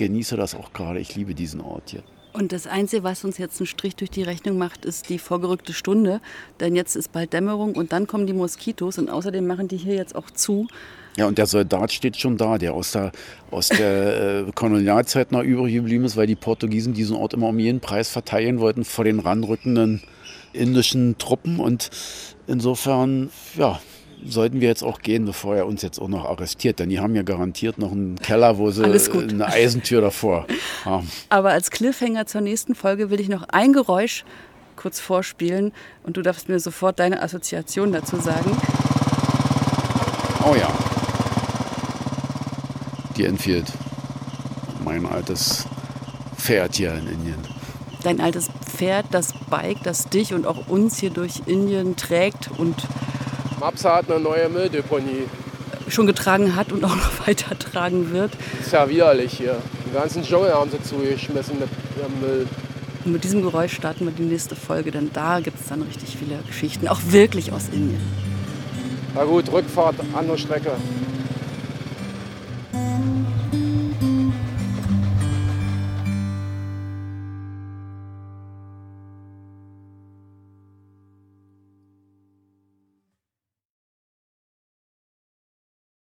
genieße 0.00 0.36
das 0.36 0.54
auch 0.54 0.72
gerade. 0.72 0.98
Ich 0.98 1.14
liebe 1.14 1.34
diesen 1.34 1.60
Ort 1.60 1.90
hier. 1.90 2.02
Und 2.32 2.52
das 2.52 2.66
Einzige, 2.66 3.02
was 3.02 3.24
uns 3.24 3.38
jetzt 3.38 3.60
einen 3.60 3.66
Strich 3.66 3.96
durch 3.96 4.10
die 4.10 4.22
Rechnung 4.22 4.56
macht, 4.56 4.84
ist 4.84 5.08
die 5.08 5.18
vorgerückte 5.18 5.72
Stunde. 5.72 6.20
Denn 6.58 6.74
jetzt 6.74 6.96
ist 6.96 7.12
bald 7.12 7.32
Dämmerung 7.32 7.74
und 7.74 7.92
dann 7.92 8.06
kommen 8.06 8.26
die 8.26 8.32
Moskitos 8.32 8.98
und 8.98 9.10
außerdem 9.10 9.46
machen 9.46 9.68
die 9.68 9.76
hier 9.76 9.94
jetzt 9.94 10.14
auch 10.14 10.30
zu. 10.30 10.68
Ja, 11.16 11.26
und 11.26 11.38
der 11.38 11.46
Soldat 11.46 11.92
steht 11.92 12.16
schon 12.16 12.36
da, 12.36 12.56
der 12.56 12.72
aus 12.72 12.92
der, 12.92 13.10
aus 13.50 13.68
der 13.68 14.46
äh, 14.46 14.52
Kolonialzeit 14.54 15.32
noch 15.32 15.42
übrig 15.42 15.74
geblieben 15.74 16.04
ist, 16.04 16.16
weil 16.16 16.28
die 16.28 16.36
Portugiesen 16.36 16.94
diesen 16.94 17.16
Ort 17.16 17.34
immer 17.34 17.48
um 17.48 17.58
jeden 17.58 17.80
Preis 17.80 18.08
verteilen 18.08 18.60
wollten 18.60 18.84
vor 18.84 19.04
den 19.04 19.18
ranrückenden 19.18 20.02
indischen 20.52 21.18
Truppen. 21.18 21.58
Und 21.58 21.90
insofern, 22.46 23.30
ja, 23.56 23.80
sollten 24.26 24.60
wir 24.60 24.68
jetzt 24.68 24.82
auch 24.82 25.00
gehen, 25.00 25.24
bevor 25.24 25.56
er 25.56 25.66
uns 25.66 25.82
jetzt 25.82 25.98
auch 25.98 26.08
noch 26.08 26.24
arrestiert. 26.24 26.78
Denn 26.78 26.88
die 26.88 27.00
haben 27.00 27.14
ja 27.14 27.22
garantiert 27.22 27.78
noch 27.78 27.92
einen 27.92 28.16
Keller, 28.16 28.58
wo 28.58 28.70
sie 28.70 28.84
eine 28.84 29.46
Eisentür 29.46 30.00
davor 30.00 30.46
haben. 30.84 31.10
Aber 31.28 31.50
als 31.50 31.70
Cliffhanger 31.70 32.26
zur 32.26 32.40
nächsten 32.40 32.74
Folge 32.74 33.10
will 33.10 33.20
ich 33.20 33.28
noch 33.28 33.48
ein 33.48 33.72
Geräusch 33.72 34.24
kurz 34.76 34.98
vorspielen 34.98 35.72
und 36.04 36.16
du 36.16 36.22
darfst 36.22 36.48
mir 36.48 36.58
sofort 36.58 36.98
deine 36.98 37.22
Assoziation 37.22 37.92
dazu 37.92 38.16
sagen. 38.16 38.50
Oh 40.48 40.54
ja. 40.54 40.68
Die 43.16 43.26
Enfield. 43.26 43.66
Mein 44.84 45.04
altes 45.04 45.66
Pferd 46.36 46.76
hier 46.76 46.94
in 46.94 47.06
Indien. 47.06 47.38
Dein 48.02 48.20
altes 48.20 48.48
Pferd, 48.64 49.06
das 49.10 49.34
Bike, 49.50 49.82
das 49.82 50.08
dich 50.08 50.32
und 50.32 50.46
auch 50.46 50.68
uns 50.68 50.98
hier 50.98 51.10
durch 51.10 51.42
Indien 51.44 51.96
trägt 51.96 52.50
und 52.56 52.74
Mapsa 53.60 53.96
hat 53.96 54.10
eine 54.10 54.20
neue 54.20 54.48
Mülldeponie. 54.48 55.26
Schon 55.88 56.06
getragen 56.06 56.56
hat 56.56 56.72
und 56.72 56.82
auch 56.82 56.96
noch 56.96 57.10
weiter 57.26 57.58
tragen 57.58 58.10
wird. 58.10 58.32
Ist 58.58 58.72
ja 58.72 58.88
widerlich 58.88 59.34
hier. 59.34 59.56
Den 59.86 59.92
ganzen 59.92 60.22
Dschungel 60.22 60.52
haben 60.52 60.70
sie 60.70 60.82
zugeschmissen 60.82 61.58
mit 61.58 61.68
ihrem 61.98 62.20
Müll. 62.20 62.48
Und 63.04 63.12
mit 63.12 63.24
diesem 63.24 63.42
Geräusch 63.42 63.74
starten 63.74 64.06
wir 64.06 64.12
die 64.12 64.22
nächste 64.22 64.56
Folge, 64.56 64.90
denn 64.90 65.10
da 65.12 65.40
gibt 65.40 65.60
es 65.60 65.66
dann 65.66 65.82
richtig 65.82 66.16
viele 66.16 66.38
Geschichten, 66.46 66.88
auch 66.88 67.00
wirklich 67.08 67.52
aus 67.52 67.68
Indien. 67.72 68.00
Na 69.14 69.24
gut, 69.24 69.50
Rückfahrt, 69.52 69.96
andere 70.14 70.38
Strecke. 70.38 70.72